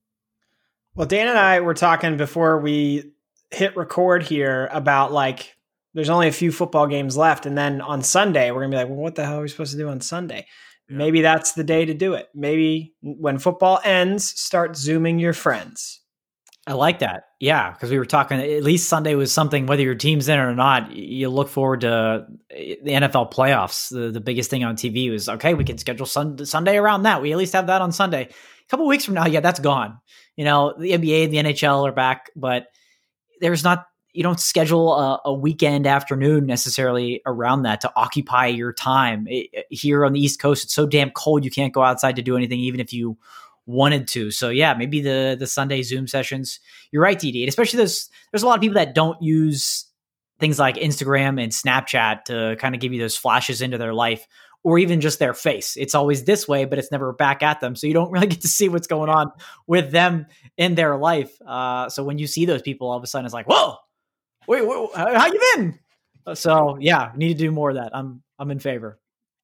[0.95, 3.11] Well, Dan and I were talking before we
[3.51, 5.56] hit record here about like
[5.97, 8.87] there's only a few football games left, and then on Sunday we're gonna be like,
[8.87, 10.45] well, what the hell are we supposed to do on Sunday?
[10.87, 10.97] Yeah.
[10.97, 12.29] Maybe that's the day to do it.
[12.35, 16.01] Maybe when football ends, start zooming your friends.
[16.67, 17.23] I like that.
[17.39, 18.39] Yeah, because we were talking.
[18.39, 19.65] At least Sunday was something.
[19.65, 23.89] Whether your team's in it or not, you look forward to eh, the NFL playoffs.
[23.89, 25.55] The, the biggest thing on TV was okay.
[25.55, 27.23] We can schedule sun, Sunday around that.
[27.23, 28.23] We at least have that on Sunday.
[28.23, 29.97] A couple weeks from now, yeah, that's gone.
[30.35, 32.67] You know, the NBA and the NHL are back, but
[33.39, 33.85] there's not.
[34.17, 39.27] You don't schedule a, a weekend afternoon necessarily around that to occupy your time.
[39.29, 42.23] It, here on the East Coast, it's so damn cold you can't go outside to
[42.23, 43.15] do anything, even if you
[43.67, 44.31] wanted to.
[44.31, 46.59] So yeah, maybe the the Sunday Zoom sessions.
[46.91, 47.47] You're right, DD.
[47.47, 49.85] Especially there's there's a lot of people that don't use
[50.39, 54.27] things like Instagram and Snapchat to kind of give you those flashes into their life
[54.63, 55.77] or even just their face.
[55.77, 57.75] It's always this way, but it's never back at them.
[57.75, 59.31] So you don't really get to see what's going on
[59.67, 60.25] with them
[60.57, 61.39] in their life.
[61.45, 63.75] Uh, so when you see those people, all of a sudden it's like, whoa,
[64.47, 65.79] wait, wait how you been?
[66.25, 67.95] Uh, so yeah, need to do more of that.
[67.95, 68.99] I'm I'm in favor.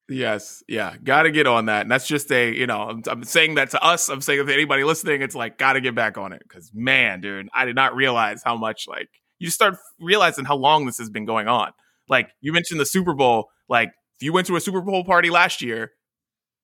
[0.09, 1.83] Yes, yeah, got to get on that.
[1.83, 4.09] And that's just a, you know, I'm, I'm, saying that to us.
[4.09, 6.43] I'm saying to anybody listening, it's like, got to get back on it.
[6.49, 9.07] Cause man, dude, I did not realize how much, like,
[9.39, 11.71] you start realizing how long this has been going on.
[12.09, 13.49] Like, you mentioned the Super Bowl.
[13.69, 15.91] Like, if you went to a Super Bowl party last year,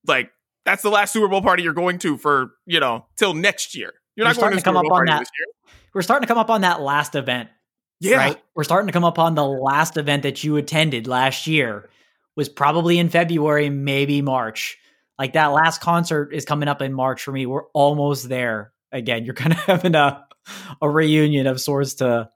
[0.06, 0.32] like,
[0.66, 3.94] that's the last Super Bowl party you're going to for, you know, till next year.
[4.18, 5.26] You're not going to, to come up on that.
[5.94, 7.50] We're starting to come up on that last event.
[8.00, 8.18] Yeah.
[8.18, 8.42] Right?
[8.56, 11.90] We're starting to come up on the last event that you attended last year
[12.36, 14.78] was probably in February, maybe March.
[15.18, 17.46] Like that last concert is coming up in March for me.
[17.46, 19.26] We're almost there again.
[19.26, 20.26] You're kind of having a
[20.82, 22.30] a reunion of sorts to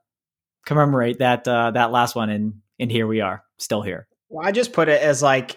[0.66, 4.06] commemorate that uh, that last one, and and here we are, still here.
[4.28, 5.56] Well, I just put it as like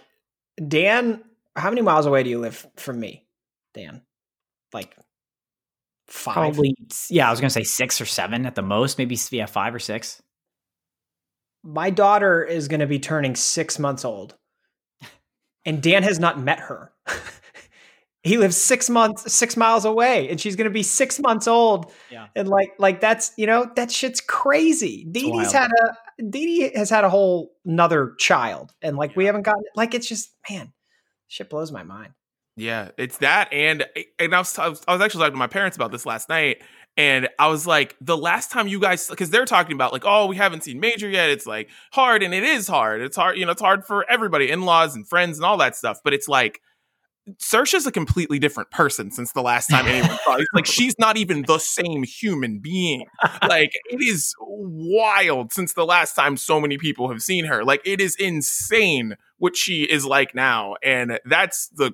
[0.66, 1.24] Dan.
[1.56, 3.26] How many miles away do you live from me,
[3.74, 4.02] Dan?
[4.74, 4.96] Like
[6.08, 6.34] five?
[6.34, 6.76] Probably.
[7.10, 8.98] Yeah, I was gonna say six or seven at the most.
[8.98, 10.22] Maybe yeah, five or six
[11.68, 14.36] my daughter is going to be turning six months old,
[15.66, 16.94] and Dan has not met her.
[18.24, 21.92] he lives six months, six miles away, and she's going to be six months old.
[22.10, 25.06] Yeah, and like, like that's you know that shit's crazy.
[25.12, 29.18] Dee Dee's had a Dee Dee has had a whole another child, and like yeah.
[29.18, 30.72] we haven't gotten like it's just man,
[31.28, 32.14] shit blows my mind.
[32.58, 33.86] Yeah, it's that, and
[34.18, 36.64] and I was I was actually talking to my parents about this last night,
[36.98, 40.26] and I was like, the last time you guys, because they're talking about like, oh,
[40.26, 41.30] we haven't seen Major yet.
[41.30, 43.02] It's like hard, and it is hard.
[43.02, 45.76] It's hard, you know, it's hard for everybody, in laws and friends and all that
[45.76, 46.00] stuff.
[46.04, 46.60] But it's like,
[47.38, 50.38] Saoirse's a completely different person since the last time anyone saw.
[50.38, 53.06] It's like she's not even the same human being.
[53.48, 57.64] Like it is wild since the last time so many people have seen her.
[57.64, 61.92] Like it is insane what she is like now, and that's the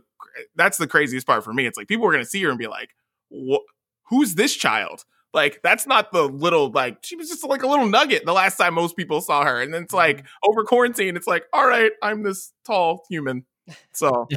[0.55, 1.65] that's the craziest part for me.
[1.65, 2.91] It's like people are gonna see her and be like,
[4.09, 5.03] who's this child?
[5.33, 8.57] Like that's not the little like she was just like a little nugget the last
[8.57, 10.49] time most people saw her, and then it's like mm-hmm.
[10.49, 13.45] over quarantine, it's like all right, I'm this tall human,
[13.93, 14.27] so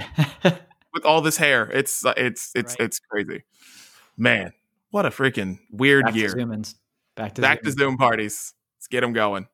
[0.94, 2.86] with all this hair, it's it's it's right.
[2.86, 3.44] it's crazy,
[4.16, 4.52] man.
[4.90, 6.30] What a freaking weird Back year.
[6.30, 6.74] To Zoomins.
[7.14, 7.64] Back to Back Zoom.
[7.64, 8.54] to Zoom parties.
[8.78, 9.48] Let's get them going.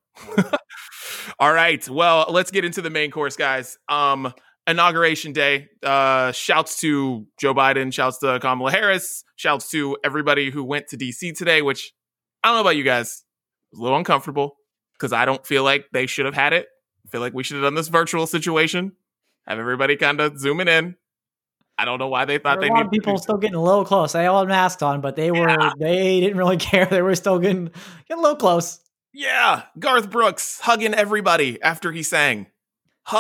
[1.41, 3.79] all right, well, let's get into the main course, guys.
[3.89, 4.33] Um,
[4.67, 5.69] inauguration day.
[5.83, 10.97] Uh, shouts to Joe Biden, shouts to Kamala Harris, shouts to everybody who went to
[10.97, 11.93] DC today, which
[12.43, 13.25] I don't know about you guys,
[13.71, 14.57] was a little uncomfortable
[14.95, 16.67] because I don't feel like they should have had it.
[17.07, 18.93] I feel like we should have done this virtual situation,
[19.47, 20.97] have everybody kind of zooming in.
[21.79, 22.69] I don't know why they thought they.
[22.69, 24.13] A lot of people still getting a little close.
[24.13, 25.73] They all had masks on, but they were yeah.
[25.79, 26.87] they didn't really care.
[26.87, 27.71] They were still getting
[28.07, 28.79] getting a little close.
[29.13, 32.47] Yeah, Garth Brooks hugging everybody after he sang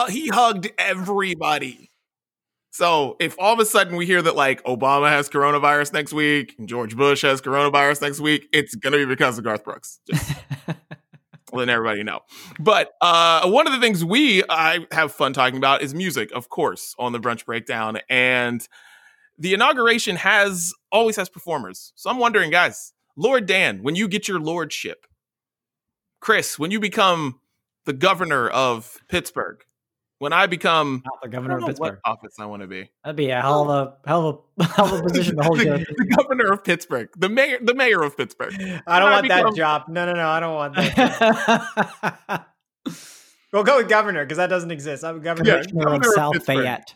[0.08, 1.90] he hugged everybody.
[2.70, 6.54] So if all of a sudden we hear that like Obama has coronavirus next week
[6.58, 10.00] and George Bush has coronavirus next week, it's gonna be because of Garth Brooks.
[10.10, 10.32] Just
[11.52, 12.20] letting everybody know.
[12.58, 16.48] But uh, one of the things we I have fun talking about is music, of
[16.48, 17.98] course, on the brunch breakdown.
[18.08, 18.66] And
[19.38, 21.92] the inauguration has always has performers.
[21.94, 25.06] So I'm wondering, guys, Lord Dan, when you get your lordship,
[26.20, 27.40] Chris, when you become
[27.84, 29.62] the governor of Pittsburgh,
[30.22, 32.88] when I become Not the governor of Pittsburgh, office I want to be.
[33.02, 35.58] That'd be a hell of a hell of a, hell of a position to hold.
[35.58, 35.64] the,
[35.98, 38.54] the, governor of Pittsburgh, the mayor, the mayor of Pittsburgh.
[38.54, 39.88] I don't when want I become, that job.
[39.88, 42.46] No, no, no, I don't want that.
[43.52, 45.02] we'll go with governor because that doesn't exist.
[45.02, 46.58] I'm governor, yeah, governor of, of South Pittsburgh.
[46.58, 46.94] Fayette.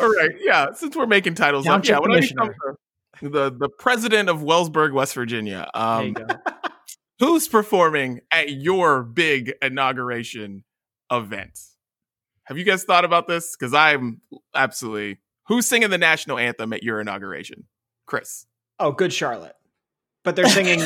[0.00, 0.72] All right, yeah.
[0.74, 1.98] Since we're making titles up, yeah.
[1.98, 2.50] When I become
[3.20, 5.68] the, the the president of Wellsburg, West Virginia.
[5.74, 6.14] Um,
[7.22, 10.64] who's performing at your big inauguration
[11.08, 11.56] event?
[12.46, 13.54] Have you guys thought about this?
[13.56, 14.20] Because I'm
[14.56, 17.64] absolutely Who's singing the national anthem at your inauguration?
[18.06, 18.46] Chris.
[18.80, 19.54] Oh, Good Charlotte.
[20.24, 20.80] But they're singing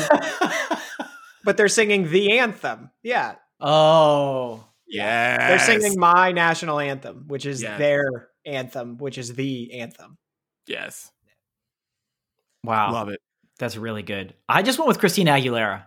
[1.43, 2.91] but they're singing the anthem.
[3.01, 3.35] Yeah.
[3.59, 5.47] oh, Yeah.
[5.47, 7.79] They're singing my national anthem, which is Yes.
[7.79, 10.19] their anthem, which is the anthem.
[10.67, 11.11] Yes.
[12.63, 12.91] wow.
[12.91, 13.21] Love it.
[13.57, 14.35] That's really good.
[14.47, 15.85] I just went with Christina Aguilera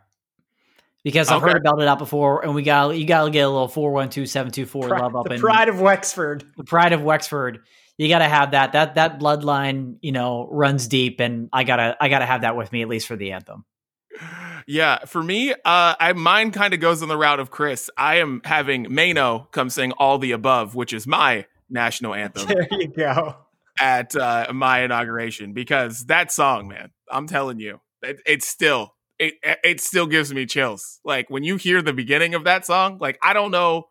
[1.04, 1.52] because I've Okay.
[1.52, 3.92] heard about it out before, and we got you got to get a little four
[3.92, 5.36] one two seven two four love up in.
[5.36, 6.44] the pride of Wexford.
[6.56, 7.60] the pride of Wexford.
[7.98, 8.72] You got to have that.
[8.72, 12.72] That that bloodline, you know, runs deep, and I gotta I gotta have that with
[12.72, 13.64] me at least for the anthem.
[14.66, 17.90] Yeah, for me, uh, I mine kind of goes on the route of Chris.
[17.96, 22.68] I am having Maino come sing "All the Above," which is my national anthem There
[22.72, 23.36] you go.
[23.80, 29.34] at uh, my inauguration because that song, man, I'm telling you, it, it's still it
[29.62, 30.98] it still gives me chills.
[31.04, 33.84] Like when you hear the beginning of that song, like I don't know.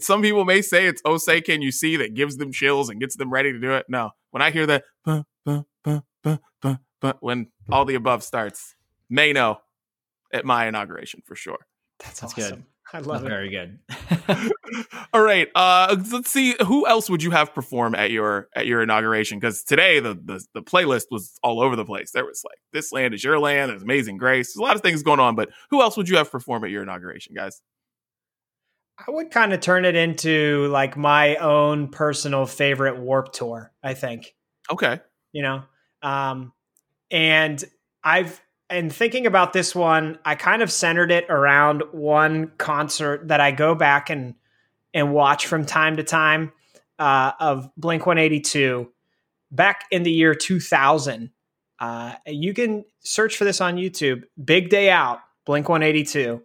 [0.00, 3.00] Some people may say it's "Oh Say Can You See" that gives them chills and
[3.00, 3.86] gets them ready to do it.
[3.88, 4.84] No, when I hear that,
[7.20, 8.74] when all the above starts,
[9.12, 9.58] Maino
[10.32, 11.58] at my inauguration for sure.
[11.98, 12.56] That's, That's awesome.
[12.60, 12.64] good.
[12.92, 13.28] I love it.
[13.28, 13.78] Very good.
[15.12, 15.48] All right.
[15.54, 19.64] Uh let's see who else would you have perform at your at your inauguration cuz
[19.64, 22.12] today the, the the playlist was all over the place.
[22.12, 24.48] There was like this land is your land, there's amazing grace.
[24.48, 26.70] There's a lot of things going on, but who else would you have perform at
[26.70, 27.62] your inauguration, guys?
[28.98, 33.94] I would kind of turn it into like my own personal favorite warp tour, I
[33.94, 34.34] think.
[34.70, 35.00] Okay.
[35.32, 35.62] you know
[36.02, 36.52] um
[37.10, 37.62] and
[38.02, 38.40] i've
[38.70, 43.50] and thinking about this one i kind of centered it around one concert that i
[43.50, 44.34] go back and
[44.92, 46.52] and watch from time to time
[46.98, 48.90] uh of blink 182
[49.50, 51.30] back in the year 2000
[51.80, 54.22] uh you can search for this on youtube.
[54.42, 56.42] Big day out blink 182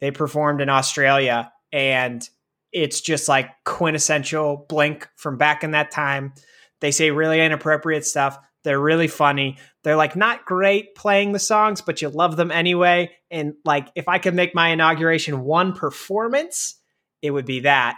[0.00, 2.28] they performed in australia and
[2.76, 6.34] it's just like quintessential blink from back in that time.
[6.80, 8.38] They say really inappropriate stuff.
[8.66, 9.58] They're really funny.
[9.84, 13.12] They're like not great playing the songs, but you love them anyway.
[13.30, 16.74] And like, if I could make my inauguration one performance,
[17.22, 17.94] it would be that.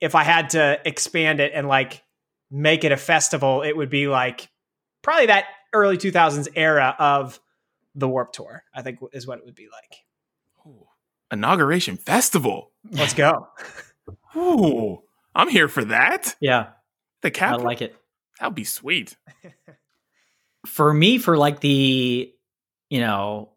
[0.00, 2.04] If I had to expand it and like
[2.48, 4.48] make it a festival, it would be like
[5.02, 7.40] probably that early 2000s era of
[7.96, 9.98] the Warp Tour, I think is what it would be like.
[10.64, 10.86] Ooh,
[11.32, 12.70] inauguration festival.
[12.88, 13.48] Let's go.
[14.36, 15.02] Ooh,
[15.34, 16.36] I'm here for that.
[16.38, 16.68] yeah,
[17.22, 17.54] The cap.
[17.54, 17.96] I like it.
[18.40, 19.16] That'd be sweet.
[20.66, 22.32] For me, for like the,
[22.88, 23.52] you know,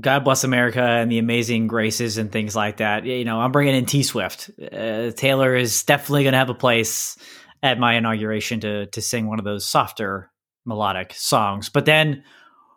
[0.00, 3.04] God bless America and the Amazing Graces and things like that.
[3.04, 4.50] You know, I'm bringing in T Swift.
[4.60, 7.16] Uh, Taylor is definitely going to have a place
[7.62, 10.30] at my inauguration to to sing one of those softer
[10.64, 11.68] melodic songs.
[11.68, 12.22] But then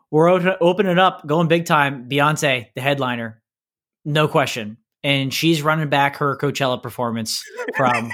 [0.09, 2.09] we're opening up, going big time.
[2.09, 3.41] Beyonce, the headliner,
[4.03, 7.43] no question, and she's running back her Coachella performance
[7.75, 8.11] from.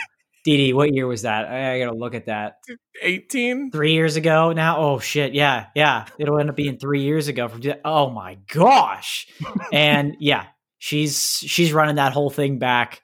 [0.55, 1.45] Dee what year was that?
[1.45, 2.59] I, I got to look at that.
[3.01, 3.69] 18?
[3.69, 4.77] Three years ago now.
[4.77, 5.33] Oh shit!
[5.33, 6.05] Yeah, yeah.
[6.17, 7.61] It'll end up being three years ago from.
[7.83, 9.27] Oh my gosh!
[9.73, 10.45] and yeah,
[10.77, 13.01] she's she's running that whole thing back,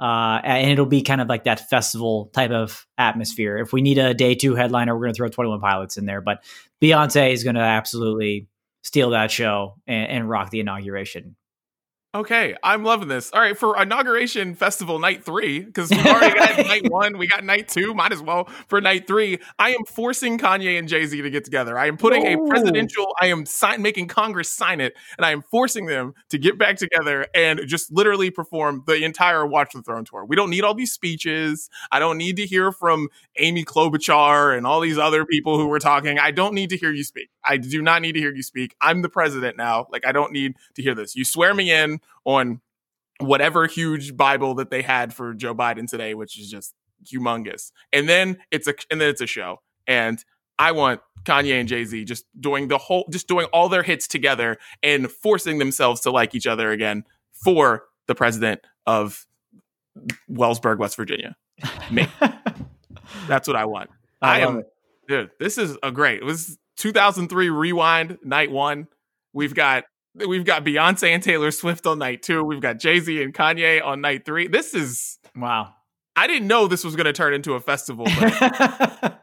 [0.00, 3.58] uh, and it'll be kind of like that festival type of atmosphere.
[3.58, 6.06] If we need a day two headliner, we're going to throw Twenty One Pilots in
[6.06, 6.42] there, but
[6.82, 8.48] Beyonce is going to absolutely
[8.82, 11.36] steal that show and, and rock the inauguration.
[12.12, 13.30] Okay, I'm loving this.
[13.30, 17.44] All right, for inauguration festival night three, because we've already got night one, we got
[17.44, 17.94] night two.
[17.94, 19.38] Might as well for night three.
[19.60, 21.78] I am forcing Kanye and Jay Z to get together.
[21.78, 23.14] I am putting a presidential.
[23.20, 26.78] I am sign making Congress sign it, and I am forcing them to get back
[26.78, 30.24] together and just literally perform the entire Watch the Throne tour.
[30.24, 31.70] We don't need all these speeches.
[31.92, 33.06] I don't need to hear from
[33.38, 36.18] Amy Klobuchar and all these other people who were talking.
[36.18, 37.30] I don't need to hear you speak.
[37.44, 38.74] I do not need to hear you speak.
[38.80, 39.86] I'm the president now.
[39.92, 41.14] Like I don't need to hear this.
[41.14, 42.60] You swear me in on
[43.18, 47.72] whatever huge Bible that they had for Joe Biden today, which is just humongous.
[47.92, 49.60] And then it's a and then it's a show.
[49.86, 50.22] And
[50.58, 54.06] I want Kanye and Jay Z just doing the whole, just doing all their hits
[54.06, 59.26] together and forcing themselves to like each other again for the president of
[60.30, 61.36] Wellsburg, West Virginia.
[61.90, 62.06] Me.
[63.26, 63.90] That's what I want.
[64.22, 64.66] I, love am, it.
[65.08, 65.30] dude.
[65.38, 66.20] This is a great.
[66.20, 68.86] It was 2003 Rewind Night One.
[69.32, 69.84] We've got
[70.14, 72.42] we've got Beyonce and Taylor Swift on night two.
[72.42, 74.48] We've got Jay Z and Kanye on night three.
[74.48, 75.18] This is.
[75.36, 75.74] Wow.
[76.16, 79.22] I didn't know this was going to turn into a festival, but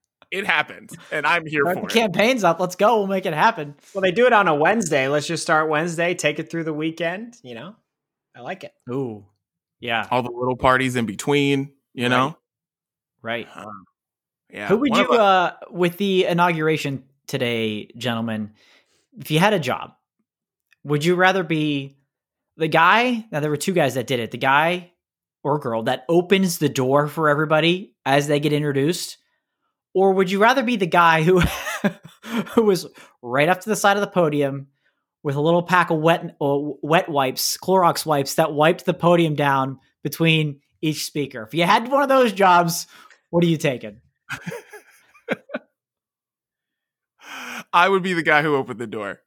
[0.30, 1.92] it happened, and I'm here Start for the it.
[1.92, 2.60] campaign's up.
[2.60, 2.98] Let's go.
[2.98, 3.74] We'll make it happen.
[3.92, 5.08] Well, they do it on a Wednesday.
[5.08, 7.36] Let's just start Wednesday, take it through the weekend.
[7.42, 7.76] You know,
[8.36, 8.72] I like it.
[8.90, 9.26] Ooh.
[9.80, 10.06] Yeah.
[10.10, 12.36] All the little parties in between, you know.
[13.22, 13.48] Right.
[13.54, 13.84] Um,
[14.50, 14.68] yeah.
[14.68, 18.52] Who would one you, of uh, with the inauguration today, gentlemen,
[19.18, 19.92] if you had a job,
[20.84, 21.96] would you rather be
[22.56, 23.26] the guy?
[23.30, 24.92] Now, there were two guys that did it the guy
[25.42, 29.18] or girl that opens the door for everybody as they get introduced,
[29.94, 31.40] or would you rather be the guy who
[32.54, 32.86] who was
[33.22, 34.68] right up to the side of the podium
[35.22, 39.34] with a little pack of wet uh, wet wipes, Clorox wipes that wiped the podium
[39.34, 41.42] down between each speaker?
[41.42, 42.86] If you had one of those jobs,
[43.30, 44.00] what are you taking?
[47.72, 49.20] I would be the guy who opened the door.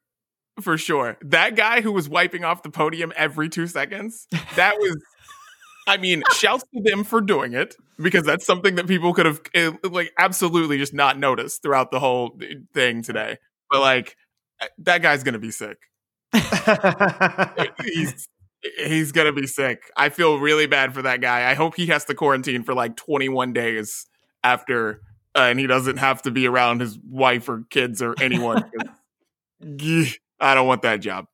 [0.60, 1.16] For sure.
[1.22, 4.26] That guy who was wiping off the podium every 2 seconds,
[4.56, 4.96] that was
[5.86, 9.40] I mean, shouts to them for doing it because that's something that people could have
[9.54, 13.38] eh, like absolutely just not noticed throughout the whole eh, thing today.
[13.70, 14.16] But like
[14.60, 15.78] eh, that guy's going to be sick.
[17.84, 18.28] he's
[18.78, 19.82] he's going to be sick.
[19.96, 21.50] I feel really bad for that guy.
[21.50, 24.06] I hope he has to quarantine for like 21 days
[24.44, 25.00] after
[25.34, 28.70] uh, and he doesn't have to be around his wife or kids or anyone.
[30.42, 31.26] I don't want that job.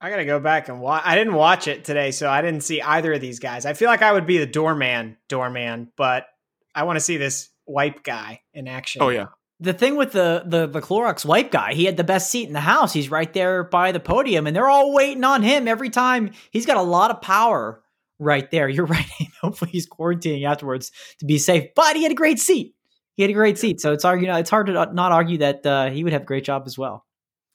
[0.00, 1.02] I gotta go back and watch.
[1.06, 3.64] I didn't watch it today, so I didn't see either of these guys.
[3.64, 6.26] I feel like I would be the doorman, doorman, but
[6.74, 9.02] I want to see this wipe guy in action.
[9.02, 9.26] Oh yeah.
[9.58, 12.52] The thing with the, the the Clorox wipe guy, he had the best seat in
[12.52, 12.92] the house.
[12.92, 16.32] He's right there by the podium, and they're all waiting on him every time.
[16.50, 17.82] He's got a lot of power
[18.18, 18.68] right there.
[18.68, 19.06] You're right.
[19.40, 21.70] Hopefully, he's quarantining afterwards to be safe.
[21.74, 22.74] But he had a great seat.
[23.14, 24.30] He had a great seat, so it's argue.
[24.34, 27.05] It's hard to not argue that uh, he would have a great job as well.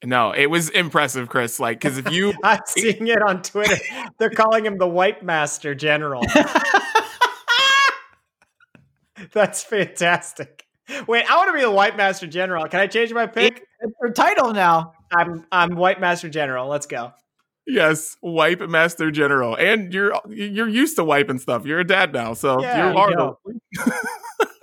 [0.03, 1.59] No, it was impressive, Chris.
[1.59, 3.77] Like, because if you, I'm seeing it on Twitter.
[4.17, 6.23] They're calling him the White Master General.
[9.33, 10.65] That's fantastic.
[11.07, 12.67] Wait, I want to be the White Master General.
[12.67, 13.63] Can I change my pick?
[13.79, 14.93] It's your title now.
[15.11, 16.67] I'm I'm White Master General.
[16.67, 17.13] Let's go.
[17.67, 21.65] Yes, wipe master general, and you're you're used to wiping stuff.
[21.65, 23.35] You're a dad now, so Yeah, you're hard.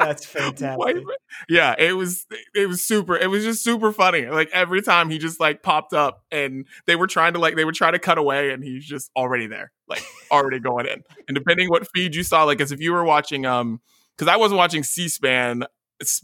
[0.09, 0.78] That's fantastic.
[0.78, 1.04] Wipe-
[1.48, 3.16] yeah, it was it was super.
[3.16, 4.26] It was just super funny.
[4.26, 7.64] Like every time he just like popped up, and they were trying to like they
[7.64, 11.02] were trying to cut away, and he's just already there, like already going in.
[11.28, 13.80] And depending what feed you saw, like as if you were watching, um,
[14.16, 15.64] because I wasn't watching C-SPAN,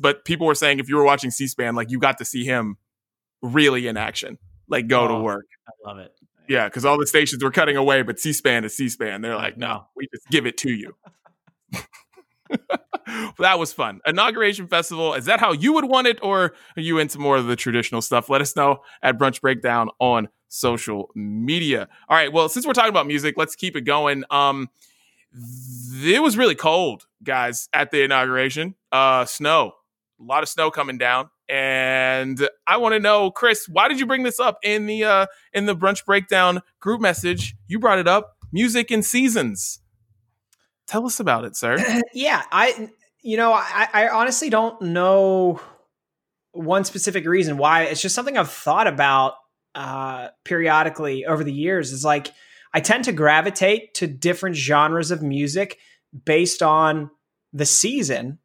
[0.00, 2.76] but people were saying if you were watching C-SPAN, like you got to see him
[3.42, 5.22] really in action, like go to Oh.
[5.22, 5.46] work.
[5.68, 6.12] I love it.
[6.48, 9.20] Yeah, because all the stations were cutting away, but C-SPAN is C-SPAN.
[9.22, 9.86] They're like, no, No.
[9.96, 10.94] we just give it to you.
[13.38, 14.00] that was fun.
[14.06, 15.14] Inauguration festival.
[15.14, 18.02] Is that how you would want it, or are you into more of the traditional
[18.02, 18.28] stuff?
[18.28, 21.88] Let us know at Brunch Breakdown on social media.
[22.08, 22.32] All right.
[22.32, 24.24] Well, since we're talking about music, let's keep it going.
[24.30, 24.68] Um,
[25.32, 28.74] it was really cold, guys, at the inauguration.
[28.92, 29.72] Uh, snow,
[30.20, 31.30] a lot of snow coming down.
[31.48, 35.26] And I want to know, Chris, why did you bring this up in the uh,
[35.52, 37.54] in the brunch breakdown group message?
[37.66, 38.36] You brought it up.
[38.50, 39.80] Music and seasons.
[40.86, 41.76] Tell us about it, sir.
[42.14, 42.90] yeah, I
[43.22, 45.60] you know, I, I honestly don't know
[46.52, 47.84] one specific reason why.
[47.84, 49.34] It's just something I've thought about
[49.74, 51.92] uh periodically over the years.
[51.92, 52.32] Is like
[52.72, 55.78] I tend to gravitate to different genres of music
[56.24, 57.10] based on
[57.52, 58.38] the season.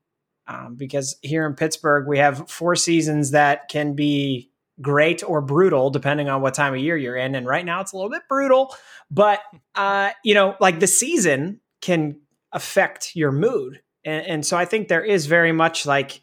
[0.47, 4.49] Um, because here in Pittsburgh, we have four seasons that can be
[4.81, 7.35] great or brutal depending on what time of year you're in.
[7.35, 8.75] And right now it's a little bit brutal,
[9.11, 9.41] but
[9.75, 12.19] uh, you know, like the season can
[12.51, 13.81] affect your mood.
[14.05, 16.21] And, and so I think there is very much like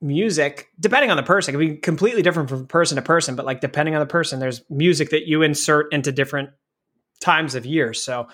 [0.00, 3.46] music, depending on the person, it can be completely different from person to person, but
[3.46, 6.50] like depending on the person, there's music that you insert into different
[7.20, 7.94] times of year.
[7.94, 8.28] So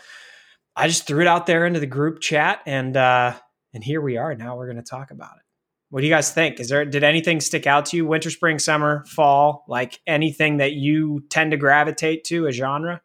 [0.75, 3.35] I just threw it out there into the group chat and uh
[3.75, 4.35] and here we are.
[4.35, 5.43] Now we're going to talk about it.
[5.91, 6.59] What do you guys think?
[6.59, 8.07] Is there did anything stick out to you?
[8.07, 13.03] Winter, spring, summer, fall, like anything that you tend to gravitate to a genre?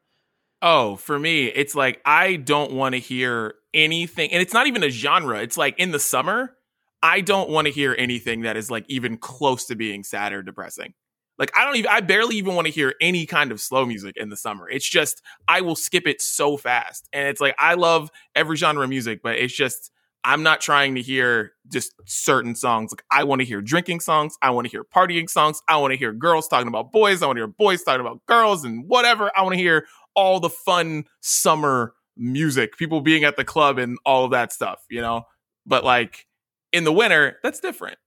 [0.63, 4.83] Oh, for me, it's like I don't want to hear anything, and it's not even
[4.83, 5.39] a genre.
[5.41, 6.55] It's like in the summer,
[7.03, 10.41] I don't want to hear anything that is like even close to being sad or
[10.41, 10.93] depressing.
[11.37, 14.15] Like I don't even, I barely even want to hear any kind of slow music
[14.17, 14.69] in the summer.
[14.69, 18.83] It's just I will skip it so fast, and it's like I love every genre
[18.85, 19.91] of music, but it's just
[20.25, 22.93] I'm not trying to hear just certain songs.
[22.93, 25.91] Like I want to hear drinking songs, I want to hear partying songs, I want
[25.91, 28.87] to hear girls talking about boys, I want to hear boys talking about girls, and
[28.87, 29.29] whatever.
[29.35, 29.85] I want to hear
[30.15, 34.83] all the fun summer music, people being at the club and all of that stuff,
[34.89, 35.23] you know?
[35.65, 36.25] But like
[36.71, 37.97] in the winter, that's different.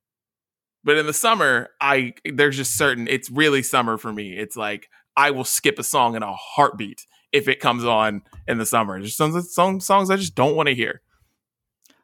[0.84, 4.38] But in the summer, I there's just certain it's really summer for me.
[4.38, 8.58] It's like I will skip a song in a heartbeat if it comes on in
[8.58, 8.98] the summer.
[8.98, 11.00] There's some, some songs I just don't want to hear.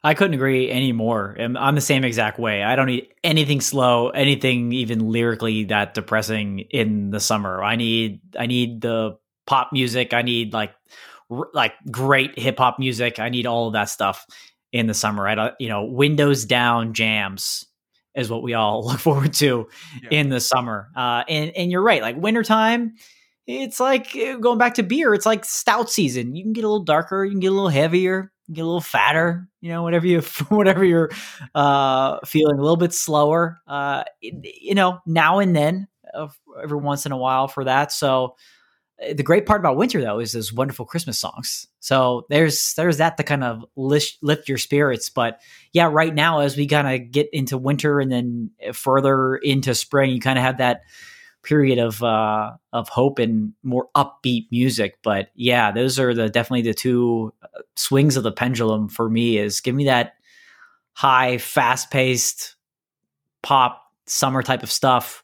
[0.05, 1.37] I couldn't agree anymore.
[1.39, 2.65] I'm, I'm the same exact way.
[2.65, 7.63] I don't need anything slow, anything even lyrically that depressing in the summer.
[7.63, 9.17] I need I need the
[9.47, 10.13] pop music.
[10.15, 10.73] I need like
[11.31, 13.19] r- like great hip hop music.
[13.19, 14.27] I need all of that stuff
[14.73, 15.29] in the summer.
[15.29, 17.65] I don't, you know, windows down jams
[18.15, 19.69] is what we all look forward to
[20.03, 20.09] Yeah.
[20.21, 20.89] in the summer.
[20.97, 22.03] Uh, and and you're right.
[22.03, 22.95] Like wintertime,
[23.47, 25.15] it's like uh, going back to beer.
[25.15, 26.35] It's like stout season.
[26.37, 27.25] You can get a little darker.
[27.25, 28.33] You can get a little heavier.
[28.53, 31.11] get a little fatter, you know, whatever you whatever you're
[31.55, 36.29] uh, feeling, a little bit slower, uh, you know, now and then, uh,
[36.63, 37.93] every once in a while for that.
[37.93, 38.29] So uh,
[39.15, 41.67] the great part about winter though is those wonderful Christmas songs.
[41.81, 45.11] So there's there's that to kind of lift, lift your spirits.
[45.11, 45.41] But
[45.73, 50.11] yeah, right now as we kind of get into winter and then further into spring,
[50.11, 50.83] you kind of have that
[51.43, 54.99] period of uh, of hope and more upbeat music.
[55.03, 59.39] But yeah, those are the definitely the two uh, swings of the pendulum for me.
[59.39, 60.15] Is give me that
[60.95, 62.57] high, fast paced
[63.43, 65.23] pop summer type of stuff,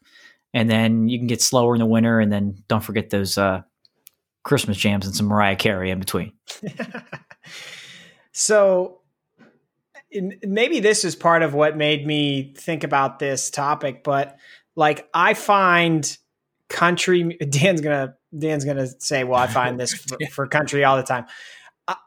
[0.53, 3.61] and then you can get slower in the winter, and then don't forget those uh,
[4.49, 6.33] Christmas jams and some Mariah Carey in between.
[8.31, 9.01] so
[10.11, 14.39] maybe this is part of what made me think about this topic, but
[14.75, 16.17] like I find
[16.67, 21.03] country Dan's gonna Dan's gonna say, well, I find this for, for country all the
[21.03, 21.27] time.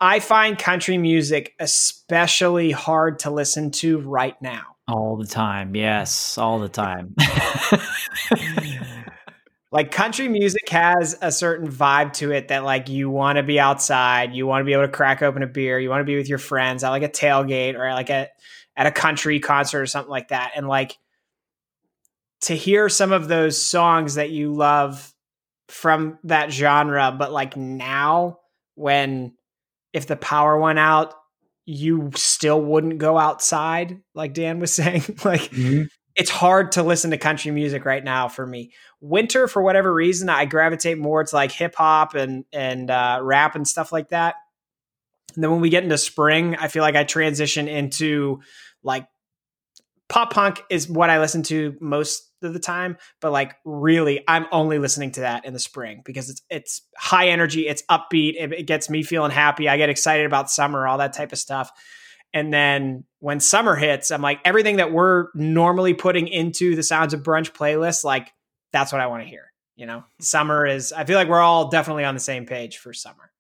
[0.01, 4.65] I find country music especially hard to listen to right now.
[4.89, 5.77] All the time.
[5.77, 7.15] Yes, all the time.
[9.73, 13.59] Like country music has a certain vibe to it that like you want to be
[13.59, 16.17] outside, you want to be able to crack open a beer, you want to be
[16.17, 18.33] with your friends at like a tailgate or like at
[18.77, 20.53] at a country concert or something like that.
[20.55, 20.99] And like
[22.43, 25.13] to hear some of those songs that you love
[25.69, 28.41] from that genre, but like now
[28.75, 29.33] when
[29.95, 31.15] if the power went out,
[31.65, 35.03] you still wouldn't go outside, like Dan was saying.
[35.25, 35.85] like mm-hmm.
[36.15, 38.73] it's hard to listen to country music right now for me.
[39.03, 43.57] Winter, for whatever reason, I gravitate more to like hip hop and and uh, rap
[43.57, 44.37] and stuff like that.
[45.35, 48.41] And then when we get into spring, I feel like I transition into
[48.85, 49.07] like
[50.09, 54.47] pop punk is what I listen to most of the time, but like really, I'm
[54.53, 58.53] only listening to that in the spring because it's it's high energy, it's upbeat, it,
[58.53, 59.69] it gets me feeling happy.
[59.69, 61.73] I get excited about summer, all that type of stuff.
[62.35, 67.15] And then when summer hits, I'm like everything that we're normally putting into the Sounds
[67.15, 68.33] of Brunch playlist, like
[68.73, 69.53] that's what I want to hear.
[69.77, 70.93] You know, summer is.
[70.93, 73.31] I feel like we're all definitely on the same page for summer.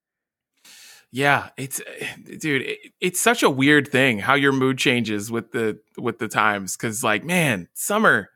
[1.10, 5.52] Yeah, it's eh, dude, it, it's such a weird thing how your mood changes with
[5.52, 8.30] the with the times cuz like, man, summer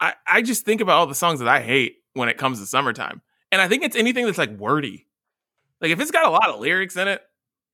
[0.00, 2.66] I I just think about all the songs that I hate when it comes to
[2.66, 3.22] summertime.
[3.52, 5.06] And I think it's anything that's like wordy.
[5.80, 7.22] Like if it's got a lot of lyrics in it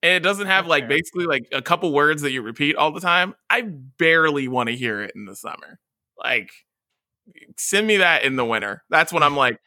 [0.02, 3.00] and it doesn't have like basically like a couple words that you repeat all the
[3.00, 5.78] time, I barely want to hear it in the summer.
[6.22, 6.50] Like
[7.56, 8.82] send me that in the winter.
[8.90, 9.58] That's when I'm like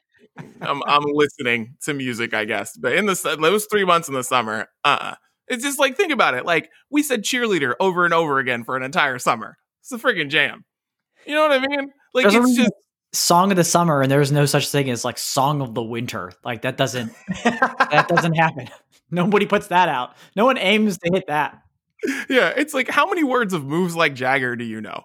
[0.62, 2.76] I'm, I'm listening to music, I guess.
[2.78, 5.16] But in the those three months in the summer, uh, uh-uh.
[5.48, 6.46] it's just like think about it.
[6.46, 9.58] Like we said, cheerleader over and over again for an entire summer.
[9.82, 10.66] It's a freaking jam.
[11.26, 11.92] You know what I mean?
[12.14, 12.72] Like there's it's just
[13.14, 16.32] song of the summer, and there's no such thing as like song of the winter.
[16.44, 18.70] Like that doesn't that doesn't happen.
[19.12, 20.16] Nobody puts that out.
[20.36, 21.62] No one aims to hit that.
[22.30, 25.04] Yeah, it's like how many words of moves like Jagger do you know?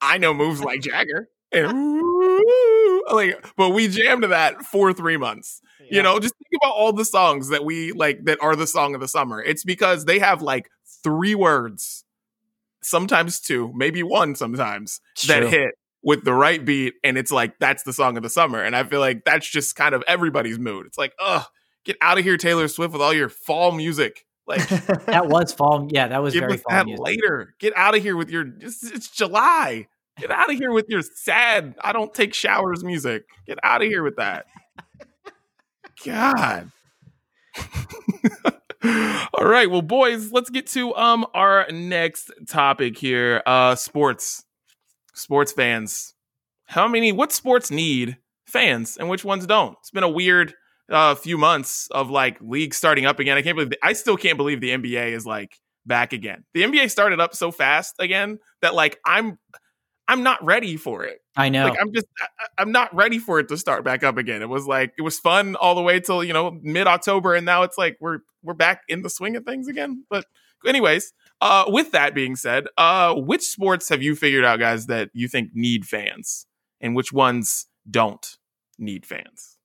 [0.00, 1.28] I know moves like Jagger.
[1.52, 2.02] And
[3.12, 5.60] like, but we jammed to that for three months.
[5.80, 5.96] Yeah.
[5.96, 8.94] You know, just think about all the songs that we like that are the song
[8.94, 9.42] of the summer.
[9.42, 10.70] It's because they have like
[11.02, 12.04] three words,
[12.82, 17.58] sometimes two, maybe one sometimes it's that hit with the right beat, and it's like
[17.58, 18.62] that's the song of the summer.
[18.62, 20.86] And I feel like that's just kind of everybody's mood.
[20.86, 21.44] It's like, ugh,
[21.84, 24.26] get out of here, Taylor Swift, with all your fall music.
[24.46, 24.66] Like
[25.06, 25.88] that was fall.
[25.90, 26.70] Yeah, that was very fall.
[26.70, 27.04] That music.
[27.04, 27.54] later.
[27.58, 28.46] Get out of here with your.
[28.60, 29.86] It's, it's July.
[30.20, 33.24] Get out of here with your sad, I don't take showers music.
[33.46, 34.46] Get out of here with that.
[36.04, 36.70] God.
[39.34, 43.42] All right, well, boys, let's get to um our next topic here.
[43.46, 44.44] Uh sports.
[45.14, 46.14] Sports fans.
[46.66, 49.76] How many what sports need fans and which ones don't?
[49.80, 50.54] It's been a weird
[50.90, 53.36] uh few months of like leagues starting up again.
[53.36, 56.44] I can't believe the, I still can't believe the NBA is like back again.
[56.54, 59.38] The NBA started up so fast again that like I'm
[60.10, 61.20] I'm not ready for it.
[61.36, 61.68] I know.
[61.68, 62.06] Like I'm just
[62.58, 64.42] I, am not ready for it to start back up again.
[64.42, 67.46] It was like it was fun all the way till you know mid October, and
[67.46, 70.04] now it's like we're we're back in the swing of things again.
[70.10, 70.26] But
[70.66, 75.10] anyways, uh, with that being said, uh, which sports have you figured out, guys, that
[75.12, 76.44] you think need fans,
[76.80, 78.36] and which ones don't
[78.80, 79.58] need fans?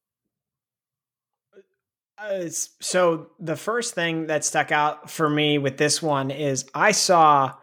[2.20, 6.92] Uh, so the first thing that stuck out for me with this one is I
[6.92, 7.56] saw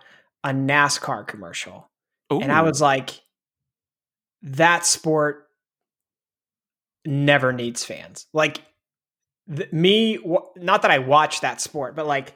[0.43, 1.92] a NASCAR commercial
[2.33, 2.41] Ooh.
[2.41, 3.11] And I was like,
[4.43, 5.47] that sport
[7.05, 8.27] never needs fans.
[8.33, 8.63] Like
[9.55, 12.35] th- me, w- not that I watch that sport, but like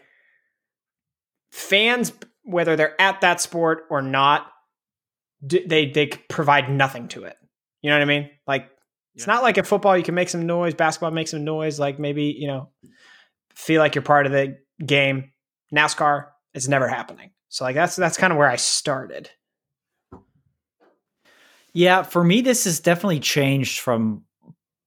[1.51, 4.47] fans, whether they're at that sport or not,
[5.45, 7.37] d- they they provide nothing to it.
[7.83, 8.31] You know what I mean?
[8.47, 8.71] Like
[9.15, 9.97] it's not like a football.
[9.97, 10.75] You can make some noise.
[10.75, 11.79] Basketball make some noise.
[11.79, 12.71] Like maybe you know,
[13.55, 15.33] feel like you're part of the game.
[15.75, 17.31] NASCAR is never happening.
[17.49, 19.31] So like that's that's kind of where I started.
[21.77, 24.25] Yeah, for me, this has definitely changed from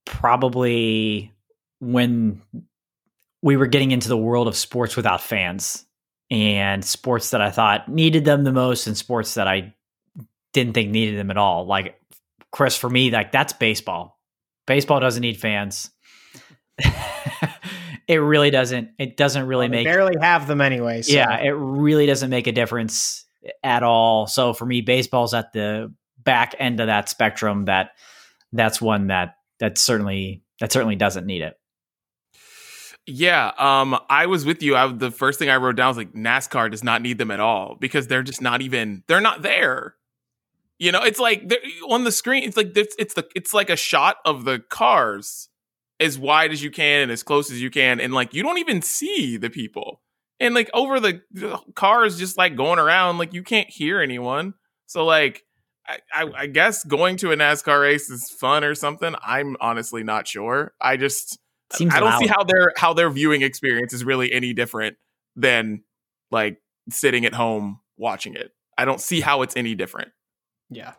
[0.08, 1.32] probably
[1.80, 2.42] when
[3.44, 5.86] we were getting into the world of sports without fans
[6.32, 9.76] and sports that I thought needed them the most and sports that I
[10.52, 11.68] didn't think needed them at all.
[11.68, 12.02] Like
[12.52, 14.20] Chris, for me, like that's baseball.
[14.66, 15.92] Baseball doesn't need fans.
[18.08, 18.90] it really doesn't.
[18.98, 21.04] It doesn't really Well, make barely have them anyway.
[21.04, 21.14] So.
[21.14, 23.26] yeah, it really doesn't make a difference
[23.64, 24.26] at all.
[24.26, 25.94] So for me, baseball's at the
[26.30, 27.66] back end of that spectrum.
[27.66, 27.94] That
[28.54, 31.56] that's one that that certainly that certainly doesn't need it.
[33.08, 34.76] Yeah, um, I was with you.
[34.76, 37.40] I the first thing I wrote down was like NASCAR does not need them at
[37.40, 39.96] all because they're just not even they're not there.
[40.78, 41.52] You know, it's like
[41.90, 42.44] on the screen.
[42.44, 45.50] It's like it's, it's the it's like a shot of the cars
[46.00, 48.60] as wide as you can and as close as you can, and like you don't
[48.60, 50.04] even see the people.
[50.40, 54.54] And like over the, the cars, just like going around, like you can't hear anyone.
[54.86, 55.44] So like,
[55.90, 59.16] I, I, I guess going to a NASCAR race is fun or something.
[59.24, 60.74] I'm honestly not sure.
[60.80, 61.40] I just
[61.72, 64.98] Seems I don't see how their how their viewing experience is really any different
[65.36, 65.84] than
[66.32, 68.52] like sitting at home watching it.
[68.78, 70.10] I don't see how it's any different.
[70.70, 70.94] Yeah.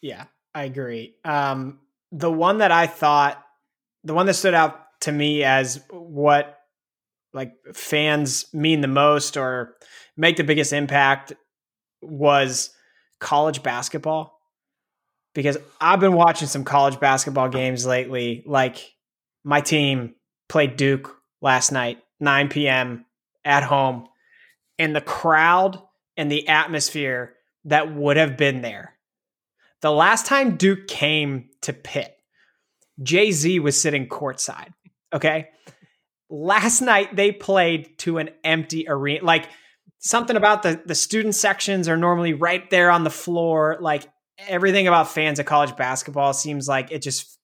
[0.00, 1.14] Yeah, I agree.
[1.24, 3.42] Um, the one that I thought,
[4.04, 6.58] the one that stood out to me as what
[7.32, 9.76] like fans mean the most or
[10.16, 11.32] make the biggest impact
[12.02, 12.70] was
[13.22, 14.38] college basketball.
[15.34, 18.42] Because I've been watching some college basketball games lately.
[18.44, 18.92] Like
[19.44, 20.14] my team
[20.48, 23.06] played Duke last night, 9 p.m.
[23.42, 24.08] at home,
[24.78, 25.80] and the crowd
[26.18, 27.32] and the atmosphere
[27.64, 28.92] that would have been there.
[29.80, 32.14] The last time Duke came to Pitt,
[33.02, 34.74] Jay Z was sitting courtside.
[35.14, 35.48] Okay.
[36.28, 39.24] Last night they played to an empty arena.
[39.24, 39.48] Like
[40.02, 43.78] something about the, the student sections are normally right there on the floor.
[43.80, 44.04] Like
[44.46, 47.38] everything about fans of college basketball seems like it just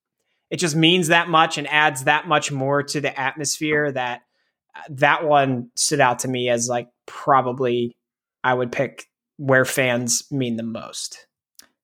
[0.51, 4.23] it just means that much and adds that much more to the atmosphere that
[4.91, 7.97] that one stood out to me as like probably
[8.45, 9.07] I would pick
[9.37, 11.27] where fans mean the most.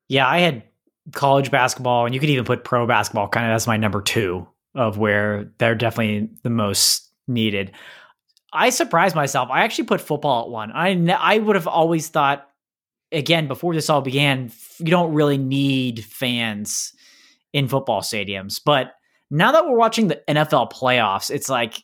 [0.08, 0.64] Yeah, I had
[1.12, 4.46] college basketball, and you could even put pro basketball kind of as my number two
[4.74, 7.72] of where they're definitely the most needed.
[8.54, 9.48] I surprised myself.
[9.50, 10.70] I actually put football at one.
[10.72, 12.48] I ne- I would have always thought,
[13.12, 16.92] again, before this all began, you don't really need fans
[17.52, 18.60] in football stadiums.
[18.64, 18.92] But
[19.30, 21.82] now that we're watching the NFL playoffs, it's like,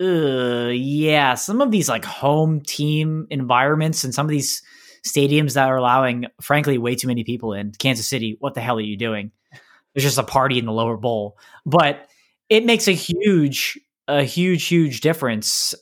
[0.00, 4.62] yeah, some of these like home team environments and some of these
[5.06, 8.36] stadiums that are allowing, frankly, way too many people in Kansas City.
[8.40, 9.30] What the hell are you doing?
[9.94, 12.08] There's just a party in the lower bowl, but
[12.48, 15.74] it makes a huge, a huge, huge difference.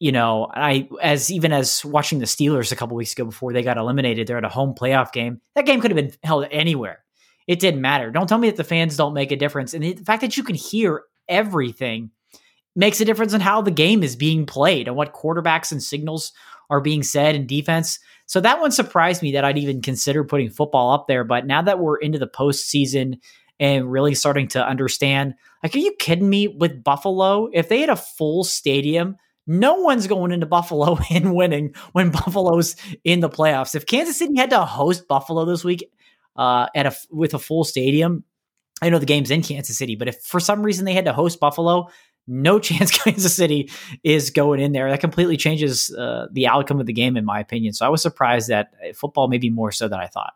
[0.00, 3.62] You know, I as even as watching the Steelers a couple weeks ago before they
[3.62, 5.40] got eliminated, they're at a home playoff game.
[5.54, 7.04] That game could have been held anywhere.
[7.48, 8.10] It didn't matter.
[8.10, 9.74] Don't tell me that the fans don't make a difference.
[9.74, 12.10] And the fact that you can hear everything
[12.76, 16.32] makes a difference in how the game is being played and what quarterbacks and signals
[16.70, 17.98] are being said in defense.
[18.26, 21.24] So that one surprised me that I'd even consider putting football up there.
[21.24, 23.18] But now that we're into the postseason
[23.58, 27.48] and really starting to understand, like, are you kidding me with Buffalo?
[27.52, 29.16] If they had a full stadium,
[29.48, 33.74] no one's going into Buffalo and winning when Buffalo's in the playoffs.
[33.74, 35.90] If Kansas City had to host Buffalo this week
[36.36, 38.22] uh, at a with a full stadium,
[38.80, 41.12] I know the game's in Kansas City, but if for some reason they had to
[41.12, 41.88] host Buffalo,
[42.28, 43.70] no chance Kansas City
[44.04, 44.90] is going in there.
[44.90, 47.72] That completely changes uh, the outcome of the game, in my opinion.
[47.72, 50.34] So I was surprised that uh, football maybe more so than I thought.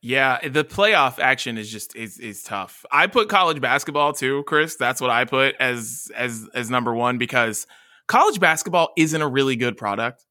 [0.00, 2.86] Yeah, the playoff action is just is is tough.
[2.90, 4.76] I put college basketball too, Chris.
[4.76, 7.66] That's what I put as as as number 1 because
[8.08, 10.26] college basketball isn't a really good product,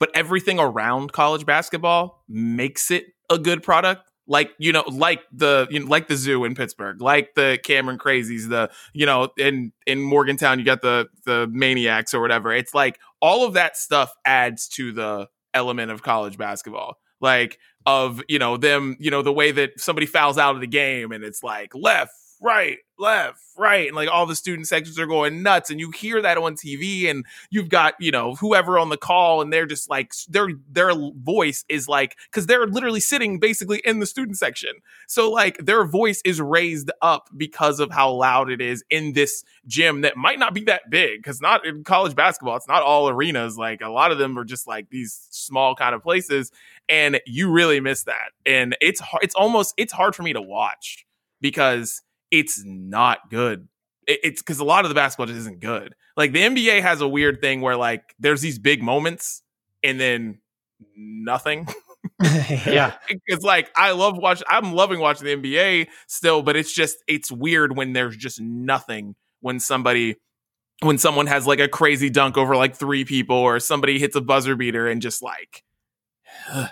[0.00, 4.10] but everything around college basketball makes it a good product.
[4.28, 7.98] Like you know, like the you know, like the zoo in Pittsburgh, like the Cameron
[7.98, 12.52] Crazies, the you know in in Morgantown you got the the Maniacs or whatever.
[12.52, 16.96] It's like all of that stuff adds to the element of college basketball.
[17.20, 20.66] Like of you know them you know the way that somebody fouls out of the
[20.66, 25.06] game and it's like left right left right and like all the student sections are
[25.06, 28.88] going nuts and you hear that on TV and you've got you know whoever on
[28.88, 33.38] the call and they're just like their their voice is like cuz they're literally sitting
[33.38, 34.70] basically in the student section.
[35.06, 39.44] So like their voice is raised up because of how loud it is in this
[39.66, 43.08] gym that might not be that big cuz not in college basketball it's not all
[43.08, 46.50] arenas like a lot of them are just like these small kind of places
[46.88, 50.40] and you really miss that and it's hard it's almost it's hard for me to
[50.40, 51.04] watch
[51.40, 53.68] because it's not good
[54.06, 55.94] it's because a lot of the basketball just isn't good.
[56.16, 59.42] Like the NBA has a weird thing where like there's these big moments
[59.82, 60.38] and then
[60.96, 61.68] nothing.
[62.22, 62.94] yeah.
[63.26, 67.32] It's like I love watching I'm loving watching the NBA still, but it's just it's
[67.32, 70.16] weird when there's just nothing when somebody
[70.80, 74.20] when someone has like a crazy dunk over like three people or somebody hits a
[74.20, 75.64] buzzer beater and just like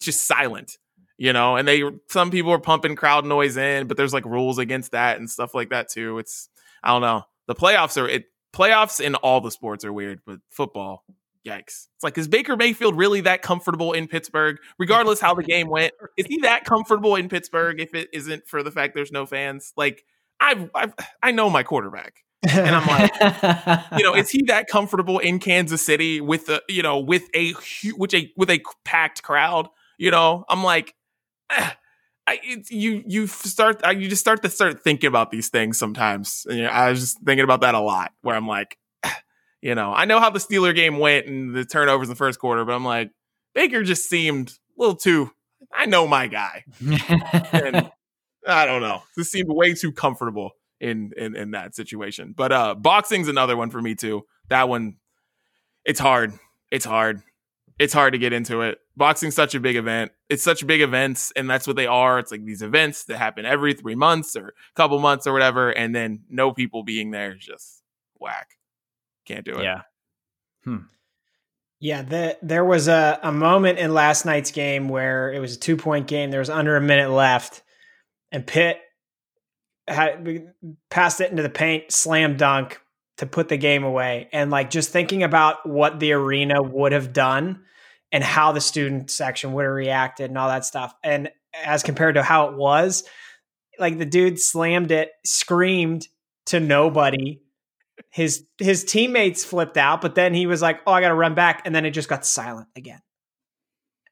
[0.00, 0.78] just silent
[1.18, 4.58] you know and they some people are pumping crowd noise in but there's like rules
[4.58, 6.18] against that and stuff like that too.
[6.18, 6.48] It's
[6.82, 7.24] i don't know.
[7.46, 11.04] The playoffs are it playoffs in all the sports are weird but football
[11.46, 11.86] yikes.
[11.94, 15.92] It's like is baker mayfield really that comfortable in pittsburgh regardless how the game went?
[16.16, 19.72] Is he that comfortable in pittsburgh if it isn't for the fact there's no fans?
[19.76, 20.04] Like
[20.40, 25.18] i've, I've i know my quarterback and I'm like, you know, is he that comfortable
[25.18, 27.54] in Kansas City with a, you know, with a
[27.96, 29.68] with a with a packed crowd?
[29.98, 30.94] You know, I'm like,
[32.28, 36.44] I, it, you you start you just start to start thinking about these things sometimes.
[36.48, 38.76] And, you know, I was just thinking about that a lot, where I'm like,
[39.62, 42.40] you know, I know how the Steeler game went and the turnovers in the first
[42.40, 43.10] quarter, but I'm like,
[43.54, 45.30] Baker just seemed a little too.
[45.72, 46.64] I know my guy.
[47.52, 47.90] and
[48.46, 49.02] I don't know.
[49.16, 52.34] This seemed way too comfortable in in in that situation.
[52.36, 54.24] But uh boxing's another one for me too.
[54.48, 54.96] That one
[55.84, 56.32] it's hard.
[56.70, 57.22] It's hard.
[57.78, 58.78] It's hard to get into it.
[58.96, 60.12] Boxing's such a big event.
[60.30, 62.18] It's such big events and that's what they are.
[62.18, 65.70] It's like these events that happen every 3 months or a couple months or whatever
[65.70, 67.82] and then no people being there is just
[68.18, 68.48] whack.
[69.26, 69.64] Can't do it.
[69.64, 69.82] Yeah.
[70.64, 70.76] Hmm.
[71.78, 75.60] Yeah, the, there was a, a moment in last night's game where it was a
[75.60, 76.30] two point game.
[76.30, 77.62] There was under a minute left,
[78.32, 78.80] and Pitt
[79.86, 80.54] had
[80.90, 82.80] passed it into the paint, slam dunk
[83.18, 84.28] to put the game away.
[84.32, 87.62] And like just thinking about what the arena would have done
[88.12, 90.94] and how the student section would have reacted and all that stuff.
[91.02, 91.30] And
[91.64, 93.04] as compared to how it was,
[93.78, 96.08] like the dude slammed it, screamed
[96.46, 97.40] to nobody.
[98.10, 101.34] His his teammates flipped out, but then he was like, "Oh, I got to run
[101.34, 103.00] back," and then it just got silent again.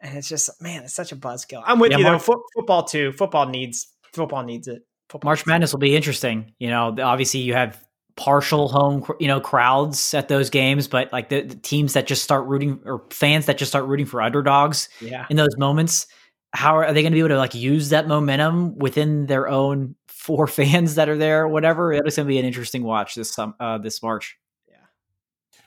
[0.01, 1.63] And it's just, man, it's such a buzzkill.
[1.65, 2.35] I'm with yeah, you Mark- though.
[2.35, 3.13] Fo- football too.
[3.13, 4.83] Football needs football needs it.
[5.09, 6.55] Football March Madness will be interesting.
[6.59, 7.83] You know, obviously you have
[8.17, 12.23] partial home, you know, crowds at those games, but like the, the, teams that just
[12.23, 15.27] start rooting or fans that just start rooting for underdogs yeah.
[15.31, 16.07] in those moments,
[16.53, 19.49] how are, are they going to be able to like use that momentum within their
[19.49, 21.93] own four fans that are there, whatever?
[21.93, 24.37] It's going to be an interesting watch this uh, this March.
[24.69, 24.77] Yeah.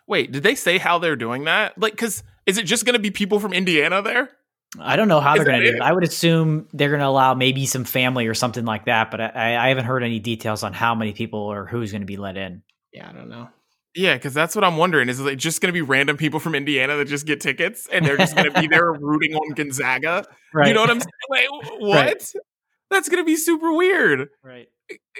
[0.07, 1.77] Wait, did they say how they're doing that?
[1.77, 4.31] Like, because is it just going to be people from Indiana there?
[4.79, 5.81] I don't know how they're going to do it.
[5.81, 9.21] I would assume they're going to allow maybe some family or something like that, but
[9.21, 12.17] I, I haven't heard any details on how many people or who's going to be
[12.17, 12.63] let in.
[12.93, 13.49] Yeah, I don't know.
[13.95, 15.09] Yeah, because that's what I'm wondering.
[15.09, 18.05] Is it just going to be random people from Indiana that just get tickets and
[18.05, 20.25] they're just going to be there rooting on Gonzaga?
[20.53, 20.67] Right.
[20.67, 21.11] You know what I'm saying?
[21.29, 21.49] Like,
[21.79, 21.95] what?
[21.95, 22.33] Right.
[22.91, 24.29] That's going to be super weird.
[24.43, 24.67] Right.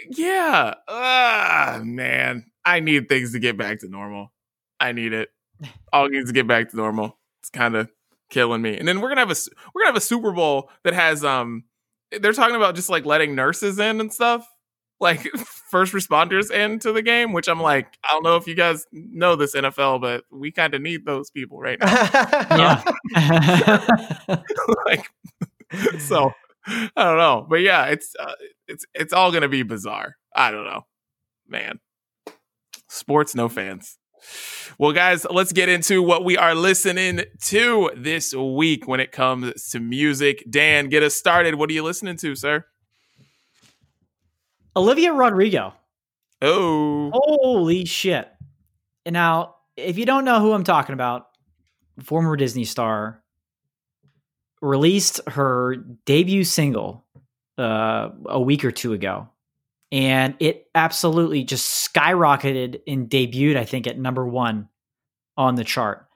[0.10, 0.76] Yeah.
[0.88, 2.46] Ah, man.
[2.64, 4.32] I need things to get back to normal.
[4.80, 5.30] I need it.
[5.94, 7.18] All needs to get back to normal.
[7.42, 7.90] It's kind of
[8.30, 8.78] killing me.
[8.78, 9.36] And then we're gonna have a
[9.74, 11.64] we're gonna have a Super Bowl that has um
[12.12, 14.48] they're talking about just like letting nurses in and stuff,
[15.00, 15.22] like
[15.72, 17.34] first responders into the game.
[17.34, 20.74] Which I'm like, I don't know if you guys know this NFL, but we kind
[20.74, 22.84] of need those people right now.
[24.86, 25.10] like,
[26.00, 26.32] so
[26.70, 28.34] I don't know, but yeah, it's uh,
[28.68, 30.16] it's it's all gonna be bizarre.
[30.36, 30.86] I don't know,
[31.48, 31.80] man.
[32.90, 33.98] Sports, no fans.
[34.78, 39.70] Well, guys, let's get into what we are listening to this week when it comes
[39.70, 40.44] to music.
[40.50, 41.56] Dan, get us started.
[41.56, 42.66] What are you listening to, sir?
[44.76, 45.74] Olivia Rodrigo.
[46.42, 47.10] Oh.
[47.14, 48.28] Holy shit.
[49.06, 51.28] And now, if you don't know who I'm talking about,
[52.04, 53.24] former Disney star
[54.62, 57.06] released her debut single
[57.58, 59.30] uh, a week or two ago
[59.92, 64.68] and it absolutely just skyrocketed and debuted i think at number one
[65.38, 66.08] on the chart.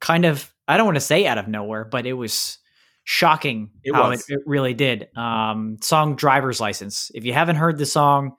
[0.00, 2.58] Kind of i don't want to say out of nowhere but it was
[3.04, 4.28] shocking it how was.
[4.28, 5.08] It, it, really did.
[5.16, 7.10] Um, song driver's license.
[7.14, 8.36] If you haven't heard the song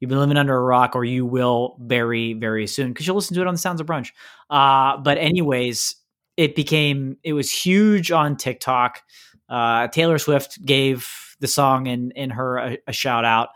[0.00, 3.34] you've been living under a rock or you will very very soon because you'll listen
[3.36, 4.10] to it on the sounds of brunch.
[4.50, 5.96] Uh, but anyways
[6.36, 9.02] it became it was huge on tiktok.
[9.48, 11.08] Uh, taylor swift gave
[11.40, 13.50] the song and in, in her a, a shout out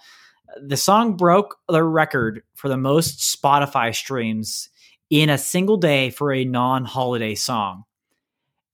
[0.60, 4.68] the song broke the record for the most Spotify streams
[5.10, 7.84] in a single day for a non holiday song.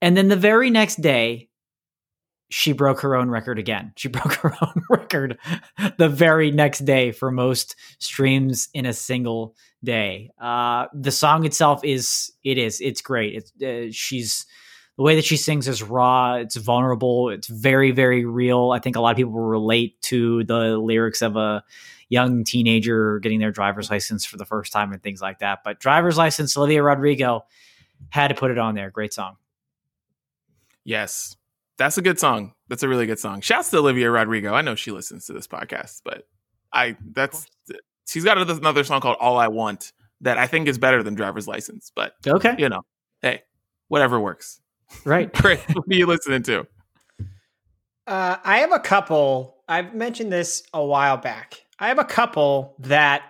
[0.01, 1.49] And then the very next day,
[2.49, 3.93] she broke her own record again.
[3.95, 5.39] She broke her own record
[5.97, 10.29] the very next day for most streams in a single day.
[10.39, 13.35] Uh, the song itself is it is it's great.
[13.35, 14.45] It's uh, she's
[14.97, 16.35] the way that she sings is raw.
[16.35, 17.29] It's vulnerable.
[17.29, 18.71] It's very, very real.
[18.71, 21.63] I think a lot of people relate to the lyrics of a
[22.09, 25.59] young teenager getting their driver's license for the first time and things like that.
[25.63, 27.45] But driver's license, Olivia Rodrigo
[28.09, 28.91] had to put it on there.
[28.91, 29.37] Great song.
[30.83, 31.37] Yes.
[31.77, 32.53] That's a good song.
[32.67, 33.41] That's a really good song.
[33.41, 34.53] Shouts to Olivia Rodrigo.
[34.53, 36.27] I know she listens to this podcast, but
[36.71, 37.47] I that's
[38.07, 39.91] she's got another song called All I Want
[40.21, 41.91] that I think is better than Driver's License.
[41.95, 42.81] But okay, you know,
[43.21, 43.41] hey,
[43.87, 44.61] whatever works.
[45.05, 45.31] Right.
[45.35, 46.67] Chris, what are you listening to?
[48.05, 49.57] Uh, I have a couple.
[49.67, 51.61] I've mentioned this a while back.
[51.79, 53.23] I have a couple that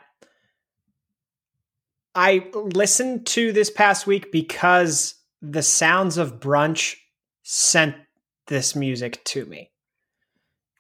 [2.16, 6.96] I listened to this past week because the sounds of brunch
[7.44, 7.96] sent
[8.48, 9.72] this music to me.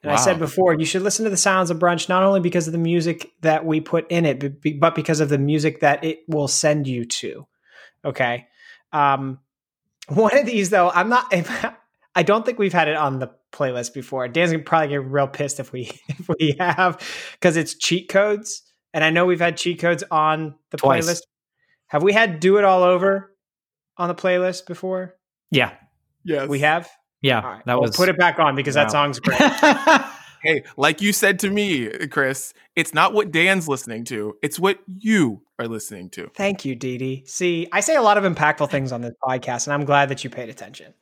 [0.02, 0.18] And wow.
[0.18, 2.74] I said before, you should listen to the sounds of brunch not only because of
[2.74, 6.50] the music that we put in it, but because of the music that it will
[6.50, 7.48] send you to.
[8.04, 8.48] Okay.
[8.92, 9.40] Um,
[10.08, 11.34] one of these though, I'm not.
[12.16, 14.28] I don't think we've had it on the playlist before.
[14.28, 17.01] Dan's gonna probably get real pissed if we if we have
[17.34, 18.62] because it's cheat codes,
[18.93, 21.08] and I know we've had cheat codes on the Twice.
[21.08, 21.22] playlist.
[21.88, 23.36] Have we had "Do It All Over"
[23.97, 25.16] on the playlist before?
[25.51, 25.74] Yeah,
[26.24, 26.89] yeah, we have.
[27.22, 27.66] Yeah, right.
[27.66, 28.84] that was we'll put it back on because wow.
[28.84, 29.39] that song's great.
[30.44, 34.80] hey, like you said to me, Chris, it's not what Dan's listening to; it's what
[34.88, 36.30] you are listening to.
[36.36, 37.24] Thank you, Dee Dee.
[37.26, 40.24] See, I say a lot of impactful things on this podcast, and I'm glad that
[40.24, 40.94] you paid attention.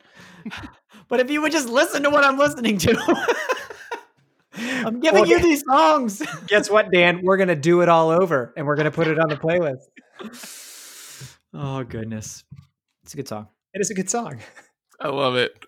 [1.07, 3.27] but if you would just listen to what I'm listening to.
[4.53, 6.21] I'm giving well, you these songs.
[6.47, 7.21] Guess what, Dan?
[7.23, 9.87] We're gonna do it all over, and we're gonna put it on the playlist.
[11.53, 12.43] Oh goodness,
[13.03, 13.47] it's a good song.
[13.73, 14.39] It is a good song.
[15.03, 15.65] I love it.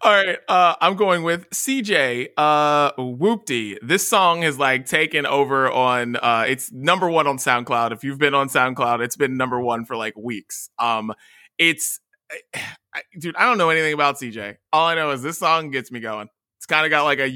[0.00, 2.28] All right, uh, I'm going with CJ.
[2.36, 3.78] Uh, Whoopty.
[3.82, 6.14] This song is like taken over on.
[6.14, 7.90] Uh, it's number one on SoundCloud.
[7.90, 10.70] If you've been on SoundCloud, it's been number one for like weeks.
[10.78, 11.12] Um,
[11.58, 11.98] it's,
[12.94, 13.34] I, dude.
[13.34, 14.58] I don't know anything about CJ.
[14.72, 16.28] All I know is this song gets me going.
[16.56, 17.26] It's kind of got like a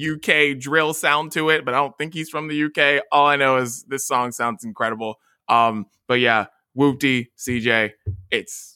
[0.54, 3.02] UK drill sound to it, but I don't think he's from the UK.
[3.10, 5.16] All I know is this song sounds incredible.
[5.48, 6.46] Um, but yeah,
[6.78, 7.90] Whoopty, CJ.
[8.30, 8.69] It's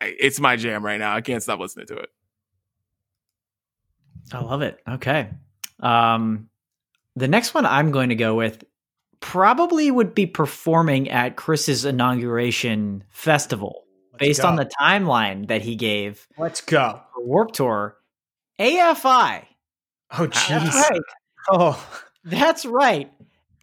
[0.00, 1.14] it's my jam right now.
[1.14, 2.08] I can't stop listening to it.
[4.32, 4.80] I love it.
[4.88, 5.30] Okay.
[5.80, 6.48] Um,
[7.16, 8.64] the next one I'm going to go with
[9.20, 14.48] probably would be performing at Chris's inauguration festival Let's based go.
[14.48, 16.26] on the timeline that he gave.
[16.38, 17.00] Let's go.
[17.16, 17.96] Warp Tour.
[18.58, 19.44] AFI.
[20.12, 20.48] Oh, jeez.
[20.48, 21.00] That's right.
[21.50, 21.88] Oh,
[22.24, 23.10] that's right.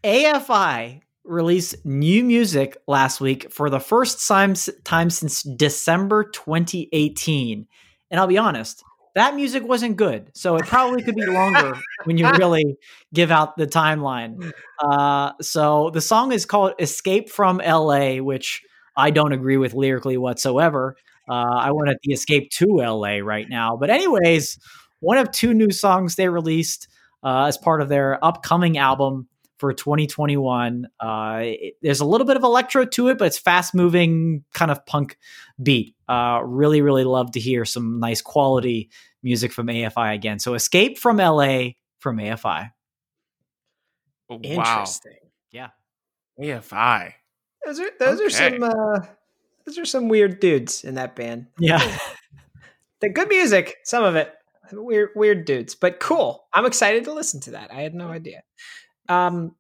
[0.04, 4.54] AFI released new music last week for the first time,
[4.84, 7.68] time since December 2018.
[8.10, 8.84] And I'll be honest,
[9.16, 10.32] that music wasn't good.
[10.34, 11.74] So it probably could be longer
[12.06, 12.78] when you really
[13.14, 14.52] give out the timeline.
[14.80, 18.62] Uh, so the song is called Escape from LA, which
[18.96, 20.96] I don't agree with lyrically whatsoever.
[21.30, 23.76] Uh, I want the escape to LA right now.
[23.76, 24.58] But, anyways,
[25.00, 26.88] one of two new songs they released
[27.24, 30.88] uh, as part of their upcoming album for 2021.
[31.00, 34.72] Uh, it, there's a little bit of electro to it, but it's fast moving, kind
[34.72, 35.18] of punk
[35.62, 35.96] beat.
[36.08, 38.90] Uh, really, really love to hear some nice quality
[39.24, 40.40] music from AFI again.
[40.40, 42.72] So Escape from LA from AFI.
[44.30, 44.40] wow.
[44.44, 45.18] Interesting.
[45.52, 45.70] Yeah.
[46.40, 47.14] AFI.
[47.66, 48.26] Those are those okay.
[48.26, 49.06] are some uh,
[49.66, 51.48] those are some weird dudes in that band.
[51.60, 51.80] Yeah.
[53.02, 54.34] the good music, some of it.
[54.72, 56.46] Weird weird dudes, but cool.
[56.54, 57.72] I'm excited to listen to that.
[57.72, 58.44] I had no idea.
[59.10, 59.56] Um,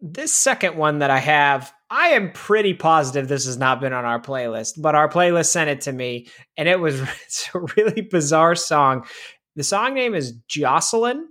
[0.00, 4.04] this second one that I have, I am pretty positive this has not been on
[4.04, 8.02] our playlist, but our playlist sent it to me, and it was it's a really
[8.02, 9.06] bizarre song.
[9.54, 11.28] The song name is Jocelyn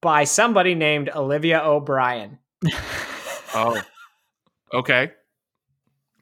[0.00, 2.38] by somebody named Olivia O'Brien.
[3.54, 3.80] oh,
[4.72, 5.10] okay.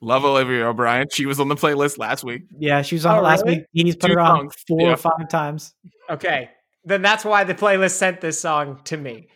[0.02, 1.06] Love Olivia O'Brien.
[1.12, 2.42] She was on the playlist last week.
[2.58, 3.58] Yeah, she was on oh, last really?
[3.58, 3.86] week.
[3.86, 4.92] He's put Two her on four yeah.
[4.94, 5.74] or five times.
[6.08, 6.48] Okay,
[6.84, 9.28] then that's why the playlist sent this song to me.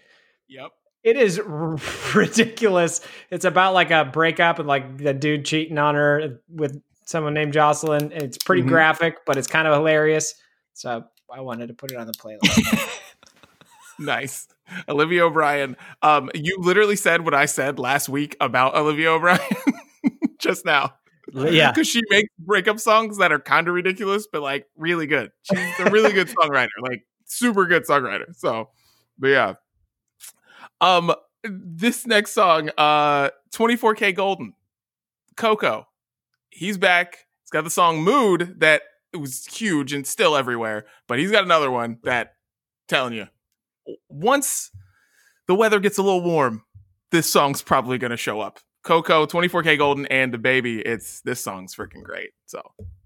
[0.48, 0.70] Yep.
[1.02, 1.76] It is r-
[2.14, 3.00] ridiculous.
[3.30, 7.52] It's about like a breakup and like the dude cheating on her with someone named
[7.52, 8.12] Jocelyn.
[8.12, 8.70] It's pretty mm-hmm.
[8.70, 10.34] graphic, but it's kind of hilarious.
[10.72, 13.00] So I wanted to put it on the playlist.
[13.98, 14.48] nice.
[14.88, 15.76] Olivia O'Brien.
[16.02, 19.40] Um, you literally said what I said last week about Olivia O'Brien
[20.38, 20.94] just now.
[21.32, 21.70] Yeah.
[21.70, 25.30] Because she makes breakup songs that are kind of ridiculous, but like really good.
[25.42, 28.34] She's a really good songwriter, like super good songwriter.
[28.36, 28.70] So,
[29.18, 29.54] but yeah,
[30.84, 34.52] um, this next song, uh, 24kGoldn,
[35.36, 35.88] Coco,
[36.50, 37.26] he's back.
[37.42, 38.82] He's got the song Mood that
[39.18, 42.34] was huge and still everywhere, but he's got another one that,
[42.88, 43.28] telling you,
[44.08, 44.70] once
[45.46, 46.64] the weather gets a little warm,
[47.10, 48.60] this song's probably going to show up.
[48.82, 50.82] Coco, 24kGoldn, and DaBaby.
[50.84, 52.30] It's this song's freaking great.
[52.44, 52.60] So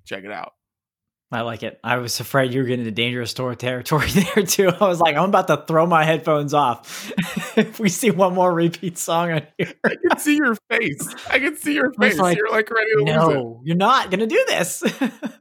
[0.05, 0.55] check it out.
[1.31, 1.79] I like it.
[1.85, 4.69] I was afraid you were getting into dangerous store territory there too.
[4.69, 7.13] I was like, I'm about to throw my headphones off
[7.59, 9.75] if we see one more repeat song on here.
[9.85, 11.15] I can see your face.
[11.29, 12.17] I can see your face.
[12.17, 13.15] like, You're like ready to lose it.
[13.15, 14.83] No, you're not gonna do this.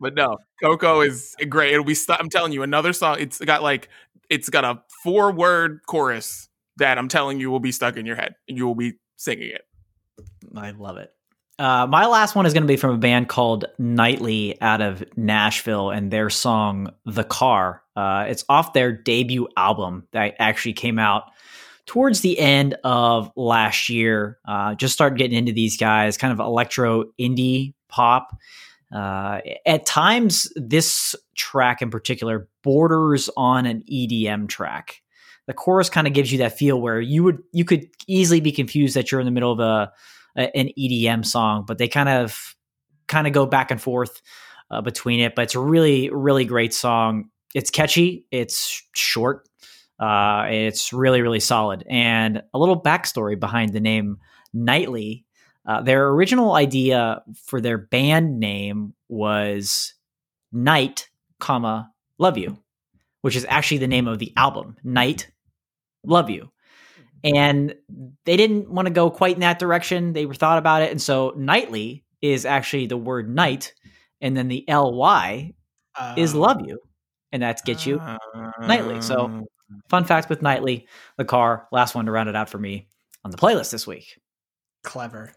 [0.02, 1.72] But no, Coco is great.
[1.72, 1.96] It'll be.
[1.96, 3.18] St- I'm telling you, another song.
[3.20, 3.88] It's got like
[4.30, 8.18] it's got a four word chorus that I'm telling you will be stuck in your
[8.18, 9.62] head, and you will be singing it.
[10.54, 11.14] I love it.
[11.60, 15.04] Uh, my last one is going to be from a band called Nightly out of
[15.18, 17.82] Nashville and their song The Car.
[17.96, 21.24] Uh, it's off their debut album that actually came out
[21.88, 24.38] towards the end of last year.
[24.48, 28.38] Uh, just started getting into these guys, kind of electro indie pop.
[28.94, 35.02] Uh, at times, this track in particular borders on an EDM track.
[35.48, 38.52] The chorus kind of gives you that feel where you would you could easily be
[38.52, 39.92] confused that you're in the middle of a
[40.38, 42.56] an EDM song, but they kind of
[43.08, 44.22] kind of go back and forth
[44.72, 45.36] uh, between it.
[45.36, 47.30] But it's a really really great song.
[47.54, 48.26] It's catchy.
[48.32, 49.48] It's short.
[50.00, 51.84] Uh, it's really really solid.
[51.90, 54.18] And a little backstory behind the name
[54.54, 55.26] Nightly.
[55.66, 59.94] Uh, their original idea for their band name was
[60.54, 61.10] Night,
[61.40, 62.58] comma Love You,
[63.22, 64.78] which is actually the name of the album.
[64.84, 65.30] Night,
[66.06, 66.52] Love You
[67.24, 67.76] and
[68.26, 70.14] they didn't want to go quite in that direction.
[70.14, 73.74] They were thought about it, and so nightly is actually the word night,
[74.22, 75.54] and then the ly
[75.96, 76.80] Uh, is love you,
[77.32, 78.02] and that's get you
[78.60, 79.02] nightly.
[79.02, 79.46] So,
[79.90, 80.88] fun fact with nightly,
[81.18, 82.88] the car, last one to round it out for me
[83.26, 84.20] on the playlist this week.
[84.84, 85.32] clever.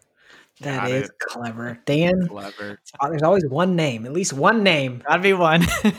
[0.61, 1.19] Got That is it.
[1.19, 2.27] clever, Dan.
[2.27, 2.79] clever.
[2.99, 5.01] uh, There's always one name, at least one name.
[5.07, 5.65] Gotta be one.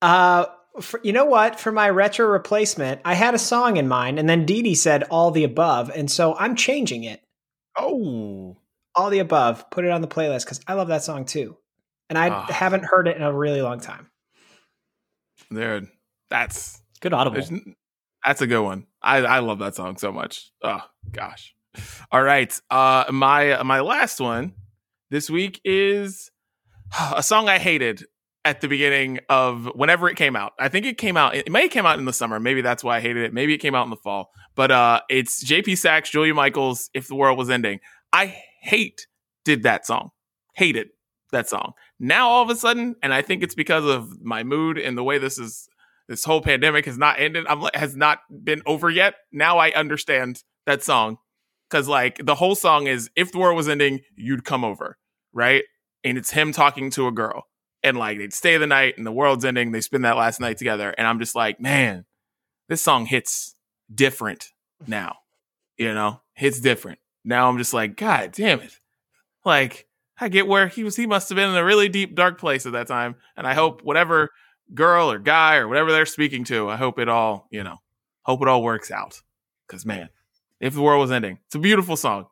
[0.00, 0.46] Uh,
[0.80, 1.58] for, you know what?
[1.60, 5.04] For my retro replacement, I had a song in mind, and then Dee Dee said
[5.04, 7.22] all the above, and so I'm changing it.
[7.76, 8.56] Oh,
[8.94, 9.70] All the above.
[9.70, 11.56] Put it on the playlist because I love that song too,
[12.10, 12.46] and I Ah.
[12.50, 14.10] haven't heard it in a really long time.
[15.50, 15.82] there.
[16.30, 17.42] That's Good audible.
[18.24, 18.86] that's a good one.
[19.00, 20.50] I I love that song so much.
[20.62, 21.54] Oh gosh.
[22.10, 22.52] All right.
[22.70, 24.54] Uh, my my last one
[25.10, 26.30] this week is
[27.14, 28.04] a song I hated
[28.44, 30.52] at the beginning of whenever it came out.
[30.58, 31.34] I think it came out.
[31.34, 32.38] It may have came out in the summer.
[32.40, 33.34] Maybe that's why I hated it.
[33.34, 34.30] Maybe it came out in the fall.
[34.54, 35.76] But uh, it's J.P.
[35.76, 36.90] Saxe, Julia Michaels.
[36.94, 37.80] If the world was ending,
[38.12, 39.06] I hate
[39.44, 40.10] did that song.
[40.54, 40.88] Hated
[41.32, 41.72] that song.
[41.98, 45.04] Now all of a sudden, and I think it's because of my mood and the
[45.04, 45.68] way this is.
[46.08, 47.44] This whole pandemic has not ended.
[47.46, 49.16] I'm has not been over yet.
[49.30, 51.18] Now I understand that song
[51.68, 54.96] because like the whole song is if the world was ending, you'd come over,
[55.34, 55.64] right?
[56.04, 57.44] And it's him talking to a girl
[57.82, 59.72] and like they'd stay the night and the world's ending.
[59.72, 60.94] They spend that last night together.
[60.96, 62.04] And I'm just like, man,
[62.68, 63.54] this song hits
[63.92, 64.52] different
[64.86, 65.16] now.
[65.76, 66.98] You know, hits different.
[67.24, 68.80] Now I'm just like, God damn it.
[69.44, 69.86] Like,
[70.20, 72.66] I get where he was, he must have been in a really deep, dark place
[72.66, 73.14] at that time.
[73.36, 74.30] And I hope whatever
[74.74, 77.76] girl or guy or whatever they're speaking to, I hope it all, you know,
[78.22, 79.22] hope it all works out.
[79.68, 80.08] Cause man,
[80.60, 82.26] if the world was ending, it's a beautiful song.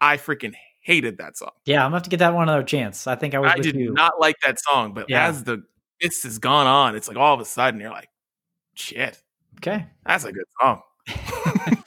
[0.00, 1.50] I freaking hated that song.
[1.64, 3.06] yeah, I'm gonna have to get that one another chance.
[3.06, 3.92] I think I was I did you.
[3.92, 5.26] not like that song, but Yeah.
[5.28, 5.62] as the
[6.00, 8.08] this has gone on, it's like all of a sudden you're like,
[8.74, 9.22] shit,
[9.58, 9.86] okay.
[10.04, 10.82] that's a good song.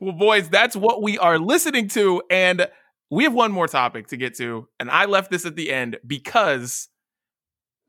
[0.00, 2.22] well, boys, that's what we are listening to.
[2.30, 2.68] And
[3.10, 4.68] we have one more topic to get to.
[4.78, 6.88] And I left this at the end because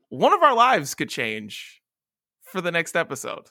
[0.08, 1.80] one of our lives could change
[2.42, 3.46] for the next episode.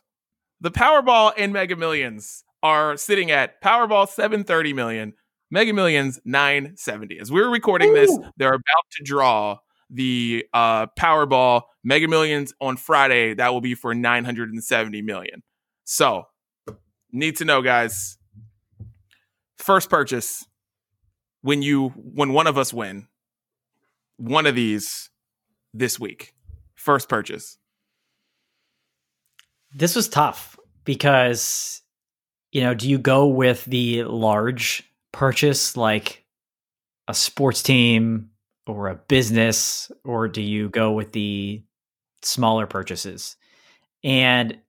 [0.59, 5.13] The Powerball and Mega Millions are sitting at Powerball 730 million,
[5.51, 7.19] Mega Millions 970.
[7.19, 9.57] As we're recording this, they're about to draw
[9.89, 13.33] the uh, Powerball Mega Millions on Friday.
[13.33, 15.41] That will be for 970 million.
[15.85, 16.25] So,
[17.11, 18.17] need to know, guys.
[19.57, 20.45] First purchase
[21.41, 23.07] when you when one of us win
[24.17, 25.09] one of these
[25.73, 26.33] this week.
[26.75, 27.57] First purchase.
[29.73, 31.81] This was tough because,
[32.51, 36.25] you know, do you go with the large purchase like
[37.07, 38.29] a sports team
[38.67, 41.63] or a business, or do you go with the
[42.21, 43.35] smaller purchases?
[44.03, 44.59] And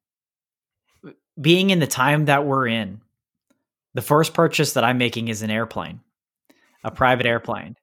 [1.06, 1.10] uh,
[1.40, 3.00] being in the time that we're in,
[3.94, 6.00] the first purchase that I'm making is an airplane,
[6.84, 7.76] a private airplane,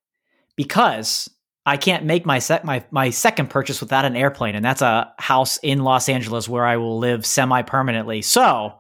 [0.56, 1.30] because
[1.66, 5.14] I can't make my sec- my my second purchase without an airplane, and that's a
[5.20, 8.22] house in Los Angeles where I will live semi permanently.
[8.22, 8.80] So,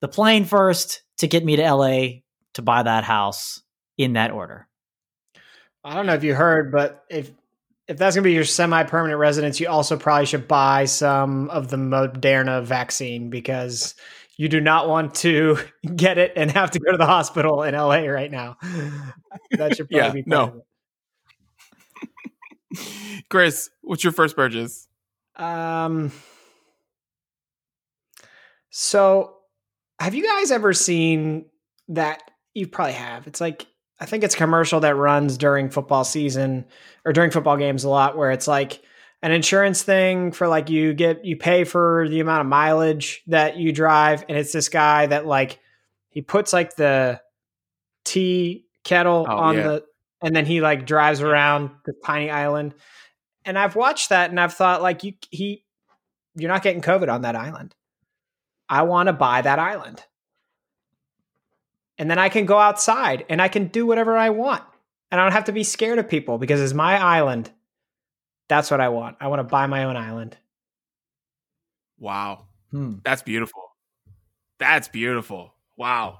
[0.00, 2.06] the plane first to get me to LA
[2.56, 3.62] to buy that house
[3.96, 4.68] in that order.
[5.84, 7.30] I don't know if you heard, but if
[7.88, 11.76] if that's gonna be your semi-permanent residence, you also probably should buy some of the
[11.76, 13.94] Moderna vaccine because
[14.36, 15.58] you do not want to
[15.96, 18.56] get it and have to go to the hospital in LA right now.
[19.52, 20.42] That should probably Yeah, be part no.
[20.48, 20.62] of
[22.72, 23.24] it.
[23.30, 24.88] Chris, what's your first purchase?
[25.36, 26.10] Um.
[28.70, 29.36] So,
[30.00, 31.46] have you guys ever seen
[31.88, 32.22] that?
[32.56, 33.26] You probably have.
[33.26, 33.66] It's like
[34.00, 36.64] I think it's a commercial that runs during football season
[37.04, 38.82] or during football games a lot, where it's like
[39.22, 43.56] an insurance thing for like you get you pay for the amount of mileage that
[43.56, 45.58] you drive, and it's this guy that like
[46.08, 47.20] he puts like the
[48.04, 49.62] tea kettle Oh, on yeah.
[49.62, 49.84] the
[50.22, 52.74] and then he like drives around the tiny island.
[53.44, 55.62] And I've watched that and I've thought like you he
[56.34, 57.74] you're not getting COVID on that island.
[58.68, 60.02] I want to buy that island.
[61.98, 64.62] And then I can go outside and I can do whatever I want.
[65.10, 67.50] And I don't have to be scared of people because it's my island.
[68.48, 69.16] That's what I want.
[69.20, 70.36] I want to buy my own island.
[71.98, 72.96] Wow, Hmm.
[73.04, 73.62] that's beautiful.
[74.58, 75.54] That's beautiful.
[75.76, 76.18] Wow.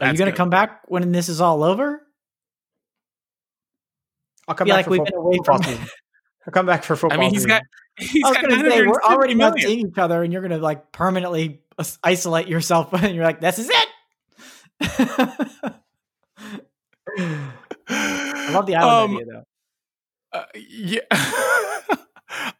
[0.00, 2.02] Are you going to come back when this is all over?
[4.48, 5.86] I'll come feel back like for we've been away football from- season.
[6.46, 7.16] I'll come back for football.
[7.18, 7.48] I mean, he's season.
[7.50, 7.62] got.
[7.98, 10.58] He's I was going to say we're already not seeing each other, and you're going
[10.58, 11.60] to like permanently
[12.02, 13.88] isolate yourself, and you're like, "This is it."
[17.88, 19.44] I love the island Um, idea, though.
[20.32, 21.00] Uh, yeah.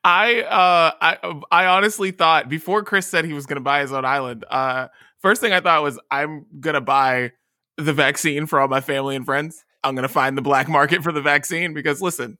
[0.05, 4.05] I uh I I honestly thought before Chris said he was gonna buy his own
[4.05, 4.89] island, uh
[5.21, 7.33] first thing I thought was I'm gonna buy
[7.79, 9.65] the vaccine for all my family and friends.
[9.83, 12.37] I'm gonna find the black market for the vaccine because listen,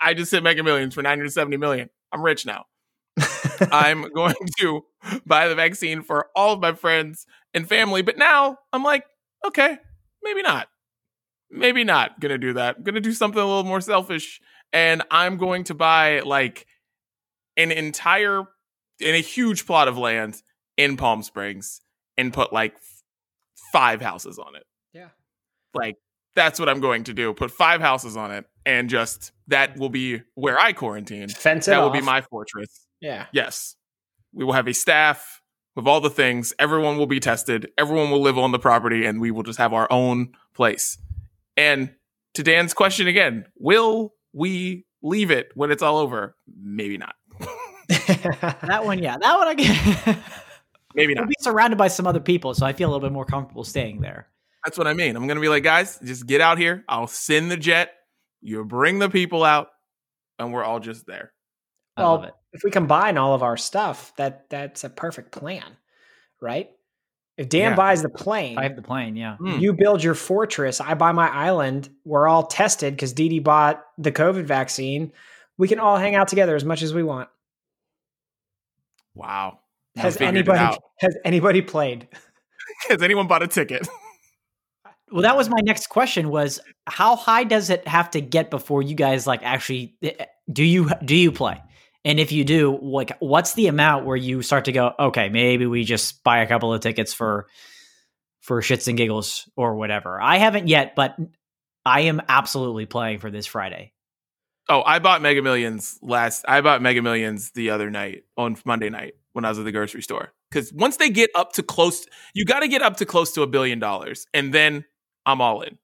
[0.00, 1.90] I just hit Mega Millions for 970 million.
[2.12, 2.66] I'm rich now.
[3.72, 4.84] I'm going to
[5.26, 9.04] buy the vaccine for all of my friends and family, but now I'm like,
[9.48, 9.78] okay,
[10.22, 10.68] maybe not.
[11.50, 12.76] Maybe not gonna do that.
[12.78, 14.40] I'm gonna do something a little more selfish
[14.72, 16.66] and I'm going to buy like
[17.56, 18.42] an entire
[19.00, 20.42] in a huge plot of land
[20.76, 21.80] in Palm Springs
[22.18, 22.74] and put like
[23.72, 24.64] five houses on it.
[24.92, 25.08] Yeah.
[25.74, 25.96] Like
[26.34, 27.32] that's what I'm going to do.
[27.32, 31.28] Put five houses on it and just that will be where I quarantine.
[31.28, 32.86] Fence it That will be my fortress.
[33.00, 33.26] yeah.
[33.32, 33.76] Yes.
[34.32, 35.40] We will have a staff
[35.76, 36.52] with all the things.
[36.58, 37.70] Everyone will be tested.
[37.78, 40.98] Everyone will live on the property and we will just have our own place.
[41.56, 41.94] And
[42.34, 46.34] to Dan's question again, will we leave it when it's all over?
[46.60, 47.14] Maybe not.
[47.88, 50.18] That one, yeah, that one I get.
[50.96, 51.20] Maybe not.
[51.20, 51.28] we'll not.
[51.28, 54.00] be surrounded by some other people, so I feel a little bit more comfortable staying
[54.00, 54.28] there.
[54.64, 55.14] That's what I mean.
[55.14, 56.84] I'm going to be like, guys, just get out here.
[56.88, 57.92] I'll send the jet.
[58.40, 59.68] You bring the people out
[60.40, 61.32] and we're all just there.
[61.96, 62.34] I Well, love it.
[62.52, 65.76] if we combine all of our stuff, that that's a perfect plan,
[66.40, 66.70] right?
[67.36, 67.76] If Dan Yeah.
[67.76, 69.36] buys the plane, I have the plane, yeah.
[69.36, 69.58] Hmm.
[69.58, 70.80] you build your fortress.
[70.80, 71.90] I buy my island.
[72.04, 75.12] We're all tested because Dee Dee bought the COVID vaccine.
[75.58, 77.28] We can all hang out together as much as we want.
[79.14, 79.60] Wow.
[79.94, 82.08] You Has anybody has anybody played?
[82.88, 83.88] Has anyone bought a ticket?
[85.10, 88.82] Well, that was my next question was how high does it have to get before
[88.82, 91.62] you guys like actually eh, do you do you play?
[92.06, 95.66] And if you do, like what's the amount where you start to go, okay, maybe
[95.66, 97.48] we just buy a couple of tickets for
[98.40, 100.22] for shits and giggles or whatever.
[100.22, 101.16] I haven't yet, but
[101.84, 103.92] I am absolutely playing for this Friday.
[104.68, 106.44] Oh, I bought Mega Millions last.
[106.46, 109.72] I bought Mega Millions the other night on Monday night when I was at the
[109.72, 110.32] grocery store.
[110.48, 113.42] Because once they get up to close, you got to get up to close to
[113.42, 114.84] a billion dollars, and then
[115.24, 115.76] I'm all in.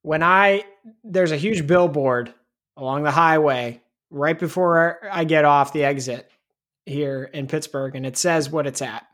[0.00, 0.64] When I
[1.04, 2.32] there's a huge billboard
[2.74, 3.81] along the highway
[4.12, 6.30] right before I get off the exit
[6.86, 9.04] here in Pittsburgh, and it says what it's at.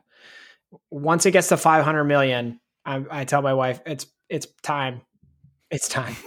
[0.90, 5.01] Once it gets to 500 million, I, I tell my wife it's it's time.
[5.70, 6.16] It's time.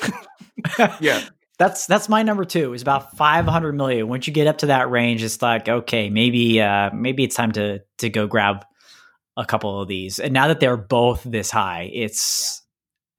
[1.00, 1.24] Yeah,
[1.58, 2.74] That's that's my number two.
[2.74, 4.08] Is about five hundred million.
[4.08, 7.52] Once you get up to that range, it's like okay, maybe uh, maybe it's time
[7.54, 8.66] to to go grab
[9.38, 10.20] a couple of these.
[10.20, 12.62] And now that they're both this high, it's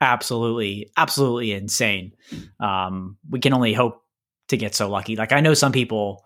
[0.00, 2.12] absolutely absolutely insane.
[2.60, 4.01] Um, we can only hope
[4.52, 5.16] to get so lucky.
[5.16, 6.24] Like I know some people.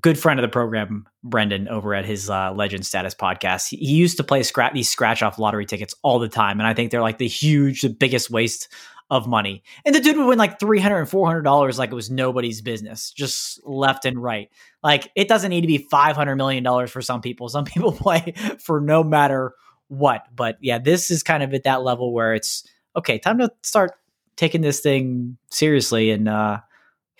[0.00, 3.68] Good friend of the program, Brendan, over at his uh, Legend Status podcast.
[3.68, 6.66] He, he used to play scratch these scratch off lottery tickets all the time, and
[6.66, 8.68] I think they're like the huge, the biggest waste
[9.12, 9.62] of money.
[9.84, 13.10] And the dude would win like 300 and 400 dollars like it was nobody's business,
[13.10, 14.48] just left and right.
[14.82, 17.50] Like it doesn't need to be 500 million dollars for some people.
[17.50, 19.52] Some people play for no matter
[19.88, 20.24] what.
[20.34, 23.92] But yeah, this is kind of at that level where it's okay, time to start
[24.36, 26.60] taking this thing seriously and uh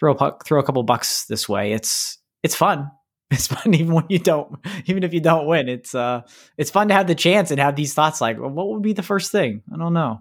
[0.02, 1.72] throw a puck, throw a couple bucks this way.
[1.72, 2.90] It's it's fun.
[3.32, 5.66] It's fun even when you don't even if you don't win.
[5.70, 6.20] It's uh
[6.58, 8.92] it's fun to have the chance and have these thoughts like, well, what would be
[8.92, 9.62] the first thing?
[9.72, 10.20] I don't know.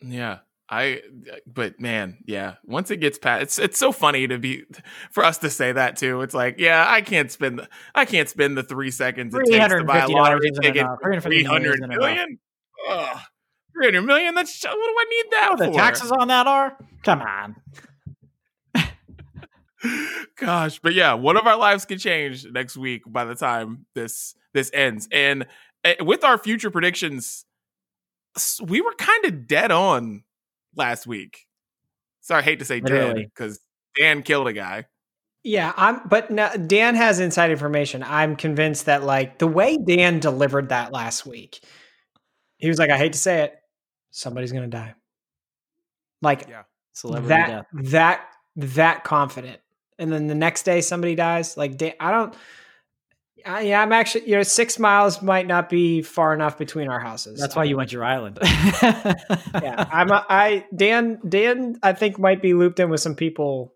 [0.00, 0.38] yeah.
[0.72, 1.02] I,
[1.46, 2.54] but man, yeah.
[2.64, 4.62] Once it gets past, it's it's so funny to be
[5.10, 6.22] for us to say that too.
[6.22, 9.74] It's like, yeah, I can't spend the I can't spend the three seconds it takes
[9.74, 10.76] to buy a lottery ticket.
[10.76, 11.00] enough.
[11.02, 12.38] for $350 Three hundred million.
[12.88, 13.18] Ugh.
[13.74, 14.34] Three hundred million.
[14.36, 15.66] That's what do I need that for?
[15.66, 16.78] the taxes on that are?
[17.02, 17.56] Come on.
[20.36, 24.34] Gosh, but yeah, one of our lives can change next week by the time this
[24.52, 25.08] this ends.
[25.10, 25.46] And
[25.84, 27.44] uh, with our future predictions,
[28.62, 30.24] we were kind of dead on
[30.76, 31.46] last week.
[32.20, 33.60] Sorry, I hate to say dead because
[33.98, 34.86] Dan killed a guy.
[35.42, 36.06] Yeah, I'm.
[36.06, 38.02] But no, Dan has inside information.
[38.02, 41.60] I'm convinced that like the way Dan delivered that last week,
[42.58, 43.54] he was like, "I hate to say it,
[44.10, 44.94] somebody's gonna die."
[46.20, 47.66] Like, yeah, celebrity that death.
[47.90, 48.26] that
[48.56, 49.60] that confident,
[50.00, 51.56] and then the next day somebody dies.
[51.56, 52.34] Like, Dan, I don't.
[53.46, 54.28] I, yeah, I'm actually.
[54.28, 57.38] You know, six miles might not be far enough between our houses.
[57.38, 58.38] That's why you went your island.
[58.42, 60.10] yeah, I'm.
[60.10, 63.74] A, I Dan Dan I think might be looped in with some people.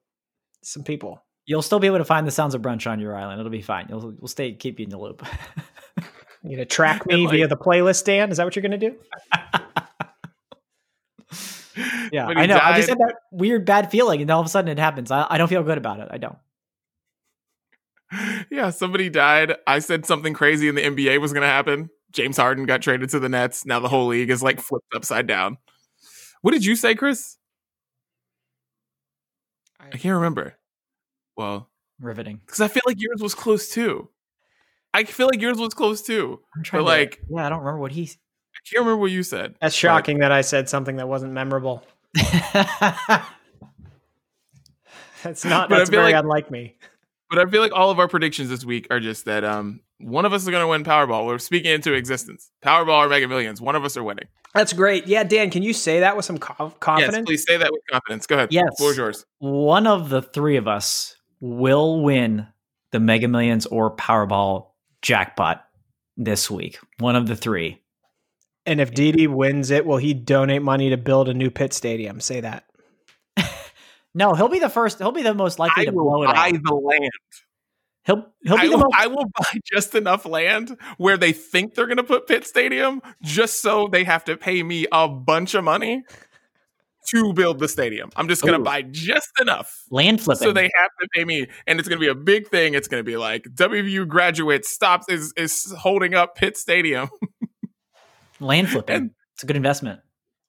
[0.62, 1.22] Some people.
[1.46, 3.38] You'll still be able to find the sounds of brunch on your island.
[3.38, 3.86] It'll be fine.
[3.88, 5.26] You'll we'll stay keep you in the loop.
[6.42, 8.30] you gonna track me like, via the playlist, Dan?
[8.30, 8.96] Is that what you're gonna do?
[12.12, 12.58] yeah, I know.
[12.58, 15.10] Died, I just had that weird bad feeling, and all of a sudden it happens.
[15.10, 16.08] I, I don't feel good about it.
[16.10, 16.38] I don't.
[18.50, 19.56] Yeah, somebody died.
[19.66, 21.90] I said something crazy in the NBA was going to happen.
[22.12, 23.66] James Harden got traded to the Nets.
[23.66, 25.58] Now the whole league is like flipped upside down.
[26.42, 27.38] What did you say, Chris?
[29.80, 30.56] I, I can't remember.
[31.36, 31.70] Well,
[32.00, 32.40] riveting.
[32.44, 34.10] Because I feel like yours was close too.
[34.92, 36.40] I feel like yours was close too.
[36.56, 38.10] I'm trying but to, like, yeah, I don't remember what he.
[38.64, 39.56] I can't remember what you said.
[39.60, 40.22] That's shocking but...
[40.22, 41.84] that I said something that wasn't memorable.
[45.22, 45.68] that's not.
[45.68, 46.76] But that's very like, unlike me.
[47.28, 50.24] But I feel like all of our predictions this week are just that um one
[50.24, 51.26] of us is going to win Powerball.
[51.26, 52.50] We're speaking into existence.
[52.62, 53.60] Powerball or Mega Millions.
[53.60, 54.26] One of us are winning.
[54.54, 55.06] That's great.
[55.06, 57.16] Yeah, Dan, can you say that with some confidence?
[57.16, 58.26] Yes, please say that with confidence.
[58.26, 58.52] Go ahead.
[58.52, 58.64] Yes.
[58.70, 59.26] The floor's yours.
[59.38, 62.46] One of the three of us will win
[62.92, 64.68] the Mega Millions or Powerball
[65.02, 65.64] jackpot
[66.16, 66.78] this week.
[66.98, 67.80] One of the three.
[68.66, 72.20] And if Didi wins it, will he donate money to build a new Pitt stadium?
[72.20, 72.64] Say that.
[74.14, 74.98] no, he'll be the first.
[74.98, 76.26] He'll be the most likely I to blow it.
[76.26, 77.10] Buy the land.
[78.04, 81.32] He'll he'll be I the will, most- I will buy just enough land where they
[81.32, 85.08] think they're going to put Pitt Stadium, just so they have to pay me a
[85.08, 86.04] bunch of money
[87.08, 88.10] to build the stadium.
[88.16, 91.46] I'm just going to buy just enough land flipping, so they have to pay me,
[91.66, 92.74] and it's going to be a big thing.
[92.74, 97.08] It's going to be like WVU graduate stops is is holding up Pitt Stadium.
[98.40, 98.96] land flipping.
[98.96, 100.00] And, it's a good investment.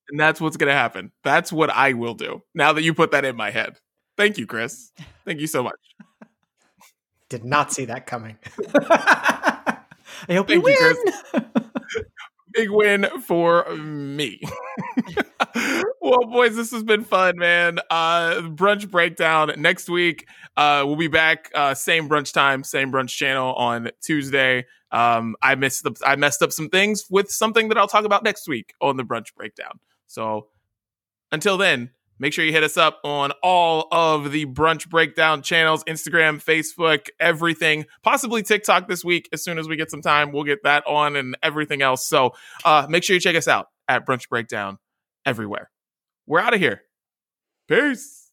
[0.10, 1.12] And that's what's going to happen.
[1.24, 2.44] That's what I will do.
[2.54, 3.78] Now that you put that in my head.
[4.18, 4.92] Thank you, Chris.
[5.26, 5.80] Thank you so much.
[7.30, 8.38] Did not see that coming.
[8.76, 9.78] I
[10.30, 10.76] hope Thank you, win.
[10.78, 11.44] Chris.
[12.54, 14.40] Big win for me.
[16.06, 17.80] well, boys, this has been fun, man.
[17.90, 20.28] Uh, brunch breakdown next week.
[20.56, 21.50] Uh, we'll be back.
[21.54, 24.66] Uh, same brunch time, same brunch channel on Tuesday.
[24.92, 28.24] Um, I missed the, I messed up some things with something that I'll talk about
[28.24, 29.80] next week on the brunch breakdown.
[30.08, 30.48] So
[31.32, 35.84] until then, Make sure you hit us up on all of the brunch breakdown channels
[35.84, 39.28] Instagram, Facebook, everything, possibly TikTok this week.
[39.34, 42.08] As soon as we get some time, we'll get that on and everything else.
[42.08, 42.32] So
[42.64, 44.78] uh, make sure you check us out at Brunch Breakdown
[45.26, 45.70] everywhere.
[46.28, 46.82] We're out of here.
[47.68, 48.25] Peace.